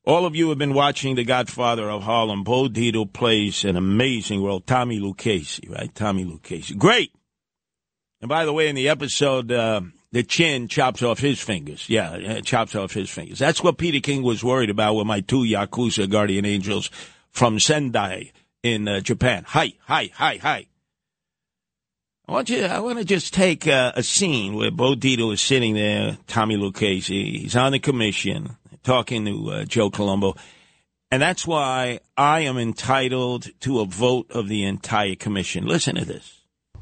all 0.05 0.25
of 0.25 0.35
you 0.35 0.49
have 0.49 0.57
been 0.57 0.73
watching 0.73 1.15
The 1.15 1.23
Godfather 1.23 1.89
of 1.89 2.03
Harlem. 2.03 2.43
Bo 2.43 2.67
Dietl 2.67 3.11
plays 3.11 3.63
an 3.63 3.75
amazing 3.75 4.43
role. 4.43 4.59
Tommy 4.59 4.99
Lucchese, 4.99 5.67
right? 5.69 5.93
Tommy 5.93 6.25
Lucchese. 6.25 6.75
Great. 6.75 7.13
And 8.21 8.27
by 8.27 8.45
the 8.45 8.53
way, 8.53 8.67
in 8.67 8.75
the 8.75 8.89
episode, 8.89 9.51
uh, 9.51 9.81
the 10.11 10.23
chin 10.23 10.67
chops 10.67 11.03
off 11.03 11.19
his 11.19 11.39
fingers. 11.39 11.89
Yeah, 11.89 12.15
it 12.15 12.45
chops 12.45 12.75
off 12.75 12.93
his 12.93 13.09
fingers. 13.09 13.39
That's 13.39 13.63
what 13.63 13.77
Peter 13.77 13.99
King 13.99 14.23
was 14.23 14.43
worried 14.43 14.69
about 14.69 14.95
with 14.95 15.07
my 15.07 15.21
two 15.21 15.43
Yakuza 15.43 16.09
guardian 16.09 16.45
angels 16.45 16.89
from 17.31 17.59
Sendai 17.59 18.31
in 18.63 18.87
uh, 18.87 18.99
Japan. 18.99 19.43
Hi, 19.47 19.73
hi, 19.81 20.09
hi, 20.13 20.37
hi. 20.37 20.67
I 22.27 22.31
want 22.31 22.49
you. 22.49 22.63
I 22.63 22.79
want 22.79 22.99
to 22.99 23.05
just 23.05 23.33
take 23.33 23.67
uh, 23.67 23.91
a 23.95 24.03
scene 24.03 24.53
where 24.53 24.69
Bo 24.69 24.93
Dietl 24.93 25.33
is 25.33 25.41
sitting 25.41 25.73
there. 25.73 26.17
Tommy 26.27 26.57
Lucchese. 26.57 27.39
He's 27.39 27.55
on 27.55 27.71
the 27.71 27.79
commission 27.79 28.55
talking 28.83 29.25
to 29.25 29.51
uh, 29.51 29.65
Joe 29.65 29.89
Colombo, 29.89 30.35
and 31.09 31.21
that's 31.21 31.47
why 31.47 31.99
I 32.15 32.41
am 32.41 32.57
entitled 32.57 33.47
to 33.61 33.79
a 33.79 33.85
vote 33.85 34.29
of 34.31 34.47
the 34.47 34.63
entire 34.65 35.15
commission. 35.15 35.65
Listen 35.65 35.95
to 35.95 36.05
this. 36.05 36.41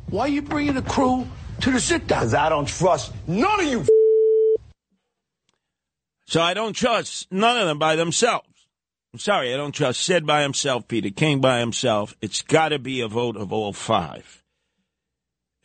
Why 0.09 0.23
are 0.23 0.27
you 0.27 0.41
bringing 0.41 0.73
the 0.73 0.81
crew 0.81 1.25
to 1.61 1.71
the 1.71 1.79
sit 1.79 2.07
down? 2.07 2.19
Because 2.19 2.33
I 2.33 2.49
don't 2.49 2.67
trust 2.67 3.13
none 3.25 3.59
of 3.61 3.65
you. 3.65 3.85
So 6.25 6.41
I 6.41 6.53
don't 6.53 6.73
trust 6.73 7.31
none 7.31 7.57
of 7.57 7.67
them 7.67 7.79
by 7.79 7.95
themselves. 7.95 8.46
I'm 9.17 9.21
sorry, 9.21 9.51
I 9.51 9.57
don't 9.57 9.71
trust 9.71 10.01
Sid 10.01 10.27
by 10.27 10.43
himself, 10.43 10.87
Peter 10.87 11.09
King 11.09 11.41
by 11.41 11.57
himself. 11.57 12.15
It's 12.21 12.43
got 12.43 12.69
to 12.69 12.77
be 12.77 13.01
a 13.01 13.07
vote 13.07 13.35
of 13.35 13.51
all 13.51 13.73
five. 13.73 14.43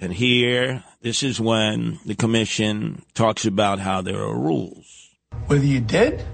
And 0.00 0.10
here, 0.10 0.84
this 1.02 1.22
is 1.22 1.38
when 1.38 2.00
the 2.06 2.14
commission 2.14 3.02
talks 3.12 3.44
about 3.44 3.78
how 3.78 4.00
there 4.00 4.22
are 4.22 4.34
rules. 4.34 5.10
Whether 5.48 5.66
you 5.66 5.80
did 5.80 6.24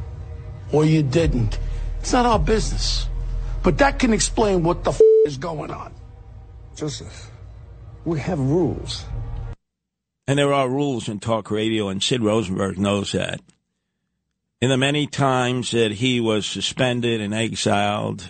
or 0.70 0.84
you 0.84 1.02
didn't, 1.02 1.58
it's 1.98 2.12
not 2.12 2.24
our 2.24 2.38
business. 2.38 3.08
But 3.64 3.78
that 3.78 3.98
can 3.98 4.12
explain 4.12 4.62
what 4.62 4.84
the 4.84 4.92
f- 4.92 5.00
is 5.24 5.38
going 5.38 5.72
on. 5.72 5.92
Joseph, 6.76 7.32
we 8.04 8.20
have 8.20 8.38
rules. 8.38 9.04
And 10.28 10.38
there 10.38 10.52
are 10.52 10.68
rules 10.68 11.08
in 11.08 11.18
talk 11.18 11.50
radio, 11.50 11.88
and 11.88 12.00
Sid 12.00 12.22
Rosenberg 12.22 12.78
knows 12.78 13.10
that. 13.10 13.40
In 14.60 14.70
the 14.70 14.76
many 14.76 15.06
times 15.06 15.70
that 15.70 15.92
he 15.92 16.20
was 16.20 16.44
suspended 16.44 17.20
and 17.20 17.32
exiled 17.32 18.28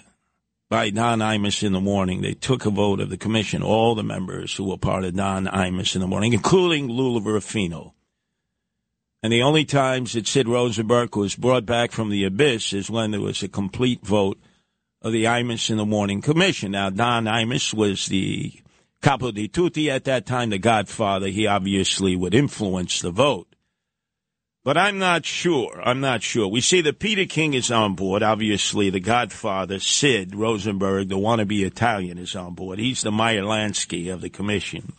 by 0.69 0.91
Don 0.91 1.21
Imus 1.21 1.63
in 1.63 1.73
the 1.73 1.81
morning, 1.81 2.21
they 2.21 2.35
took 2.35 2.67
a 2.67 2.71
vote 2.71 3.01
of 3.01 3.09
the 3.09 3.17
commission, 3.17 3.63
all 3.63 3.95
the 3.95 4.03
members 4.03 4.55
who 4.55 4.65
were 4.65 4.77
part 4.77 5.05
of 5.05 5.17
Don 5.17 5.47
Imus 5.47 5.95
in 5.95 6.03
the 6.03 6.07
morning, 6.07 6.35
including 6.35 6.89
Lou 6.89 7.19
Rufino. 7.19 7.95
And 9.23 9.33
the 9.33 9.43
only 9.43 9.65
times 9.65 10.13
that 10.13 10.29
Sid 10.29 10.47
Rosenberg 10.49 11.17
was 11.17 11.35
brought 11.35 11.65
back 11.65 11.93
from 11.93 12.11
the 12.11 12.25
abyss 12.25 12.75
is 12.75 12.91
when 12.91 13.11
there 13.11 13.23
was 13.23 13.43
a 13.43 13.49
complete 13.49 14.05
vote 14.05 14.39
of 15.01 15.13
the 15.13 15.25
Imus 15.25 15.71
in 15.71 15.79
the 15.79 15.87
Morning 15.87 16.21
Commission. 16.21 16.73
Now, 16.73 16.91
Don 16.91 17.25
Imus 17.25 17.73
was 17.73 18.05
the 18.07 18.53
capo 19.01 19.31
di 19.31 19.49
tutti 19.49 19.91
at 19.91 20.05
that 20.05 20.27
time, 20.27 20.51
the 20.51 20.59
godfather. 20.59 21.29
He 21.29 21.47
obviously 21.47 22.17
would 22.17 22.35
influence 22.35 23.01
the 23.01 23.11
vote. 23.11 23.48
But 24.69 24.77
I'm 24.77 24.99
not 24.99 25.25
sure. 25.25 25.81
I'm 25.83 26.01
not 26.01 26.23
sure. 26.23 26.47
We 26.47 26.61
see 26.61 26.83
that 26.83 26.99
Peter 26.99 27.25
King 27.25 27.55
is 27.55 27.71
on 27.71 27.95
board. 27.95 28.23
Obviously, 28.23 28.91
the 28.91 29.01
godfather, 29.01 29.79
Sid 29.79 30.35
Rosenberg, 30.35 31.09
the 31.09 31.17
wannabe 31.17 31.65
Italian, 31.65 32.19
is 32.19 32.37
on 32.37 32.53
board. 32.53 32.79
He's 32.79 33.01
the 33.01 33.11
Meyer 33.11 33.41
Lansky 33.41 34.13
of 34.13 34.21
the 34.21 34.29
commission. 34.29 34.93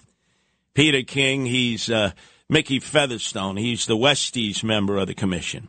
Peter 0.73 1.03
King, 1.03 1.45
he's 1.45 1.87
uh, 1.87 2.13
Mickey 2.49 2.79
Featherstone. 2.79 3.57
He's 3.57 3.85
the 3.85 3.95
Westies 3.95 4.63
member 4.63 4.97
of 4.97 5.05
the 5.05 5.13
commission. 5.13 5.67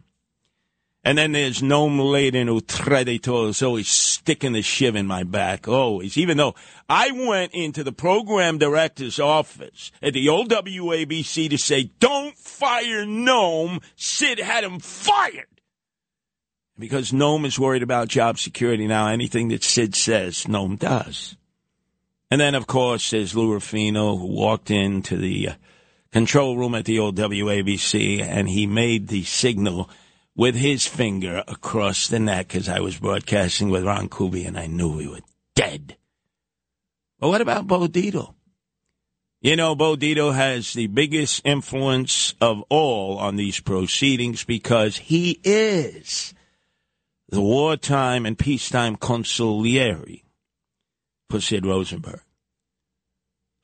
And 1.03 1.17
then 1.17 1.33
there's 1.33 1.63
Noam 1.63 1.99
Laden 1.99 2.49
Utredito 2.49 3.49
is 3.49 3.63
always 3.63 3.89
sticking 3.89 4.53
the 4.53 4.61
shiv 4.61 4.97
in 4.97 5.07
my 5.07 5.23
back, 5.23 5.67
always. 5.67 6.19
Even 6.19 6.37
though 6.37 6.55
I 6.91 7.11
went 7.11 7.55
into 7.55 7.83
the 7.83 7.93
program 7.93 8.59
director's 8.59 9.19
office 9.19 9.91
at 10.03 10.13
the 10.13 10.29
old 10.29 10.51
WABC 10.51 11.49
to 11.51 11.57
say, 11.57 11.91
don't 12.01 12.37
fire 12.37 13.07
Noam. 13.07 13.83
Sid 13.97 14.41
had 14.41 14.63
him 14.63 14.79
fired. 14.79 15.47
Because 16.79 17.13
Noam 17.13 17.47
is 17.47 17.59
worried 17.59 17.83
about 17.83 18.09
job 18.09 18.39
security 18.39 18.87
now. 18.87 19.09
Anything 19.09 19.49
that 19.49 19.65
Sid 19.65 19.95
says, 19.95 20.45
Noam 20.45 20.79
does. 20.79 21.37
And 22.31 22.41
then, 22.41 22.55
of 22.55 22.67
course, 22.67 23.11
there's 23.11 23.35
Lou 23.35 23.53
Rufino, 23.53 24.17
who 24.17 24.27
walked 24.27 24.71
into 24.71 25.17
the 25.17 25.49
uh, 25.49 25.55
control 26.13 26.57
room 26.57 26.75
at 26.75 26.85
the 26.85 26.99
old 26.99 27.17
WABC, 27.17 28.21
and 28.21 28.49
he 28.49 28.67
made 28.67 29.09
the 29.09 29.25
signal 29.25 29.91
with 30.41 30.55
his 30.55 30.87
finger 30.87 31.45
across 31.47 32.09
the 32.09 32.19
neck 32.19 32.57
as 32.57 32.67
I 32.67 32.81
was 32.81 32.99
broadcasting 32.99 33.69
with 33.69 33.85
Ron 33.85 34.09
Kuby, 34.09 34.47
and 34.47 34.59
I 34.59 34.69
knew 34.69 34.97
we 34.97 35.07
were 35.07 35.21
dead. 35.55 35.99
But 37.19 37.29
what 37.29 37.43
about 37.43 37.67
Bo 37.67 37.87
Dietl? 37.87 38.33
You 39.43 39.55
know, 39.55 39.75
Bo 39.75 39.97
Dietl 39.97 40.35
has 40.35 40.73
the 40.73 40.87
biggest 40.87 41.43
influence 41.45 42.35
of 42.41 42.65
all 42.71 43.19
on 43.19 43.37
these 43.37 43.61
proceedings 43.61 44.43
because 44.43 44.97
he 44.97 45.39
is 45.45 46.33
the 47.29 47.43
wartime 47.43 48.25
and 48.25 48.39
peacetime 48.39 48.97
consigliere 48.97 50.23
for 51.29 51.43
Sid 51.43 51.67
Rosenberg. 51.67 52.23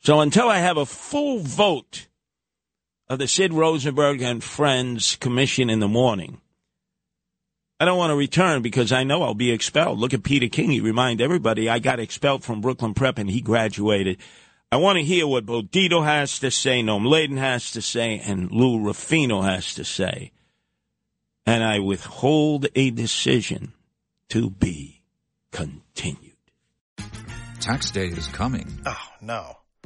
So 0.01 0.21
until 0.21 0.51
I 0.51 0.59
have 0.59 0.77
a 0.77 0.85
full 0.85 1.39
vote 1.39 2.09
of 3.09 3.19
the 3.19 3.29
Sid 3.29 3.55
Rosenberg 3.55 4.21
and 4.21 4.45
Friends 4.45 5.17
Commission 5.17 5.71
in 5.71 5.81
the 5.81 5.89
morning, 5.89 6.43
I 7.79 7.85
don't 7.85 7.99
want 7.99 8.11
to 8.11 8.17
return 8.17 8.63
because 8.63 8.91
I 8.91 9.05
know 9.05 9.23
I'll 9.23 9.35
be 9.35 9.51
expelled. 9.51 9.99
Look 9.99 10.15
at 10.15 10.23
Peter 10.23 10.49
King. 10.49 10.71
He 10.71 10.81
remind 10.81 11.21
everybody 11.21 11.69
I 11.69 11.79
got 11.79 12.01
expelled 12.01 12.43
from 12.43 12.63
Brooklyn 12.63 12.95
Prep 12.95 13.19
and 13.19 13.29
he 13.29 13.43
graduated. 13.43 14.19
I 14.73 14.77
want 14.77 14.97
to 14.97 15.05
hear 15.05 15.27
what 15.27 15.47
Bo 15.47 15.63
Dietl 15.63 16.05
has 16.05 16.39
to 16.41 16.51
say, 16.51 16.83
Noam 16.83 17.07
Laden 17.07 17.37
has 17.37 17.71
to 17.73 17.83
say, 17.83 18.19
and 18.25 18.51
Lou 18.51 18.81
Rufino 18.81 19.43
has 19.43 19.75
to 19.75 19.85
say. 19.85 20.33
And 21.45 21.63
I 21.63 21.79
withhold 21.79 22.67
a 22.75 22.91
decision 22.91 23.75
to 24.31 24.51
be 24.51 25.03
continued. 25.53 26.33
Tax 27.61 27.91
day 27.91 28.07
is 28.07 28.27
coming. 28.29 28.81
Oh, 28.87 29.09
no. 29.21 29.59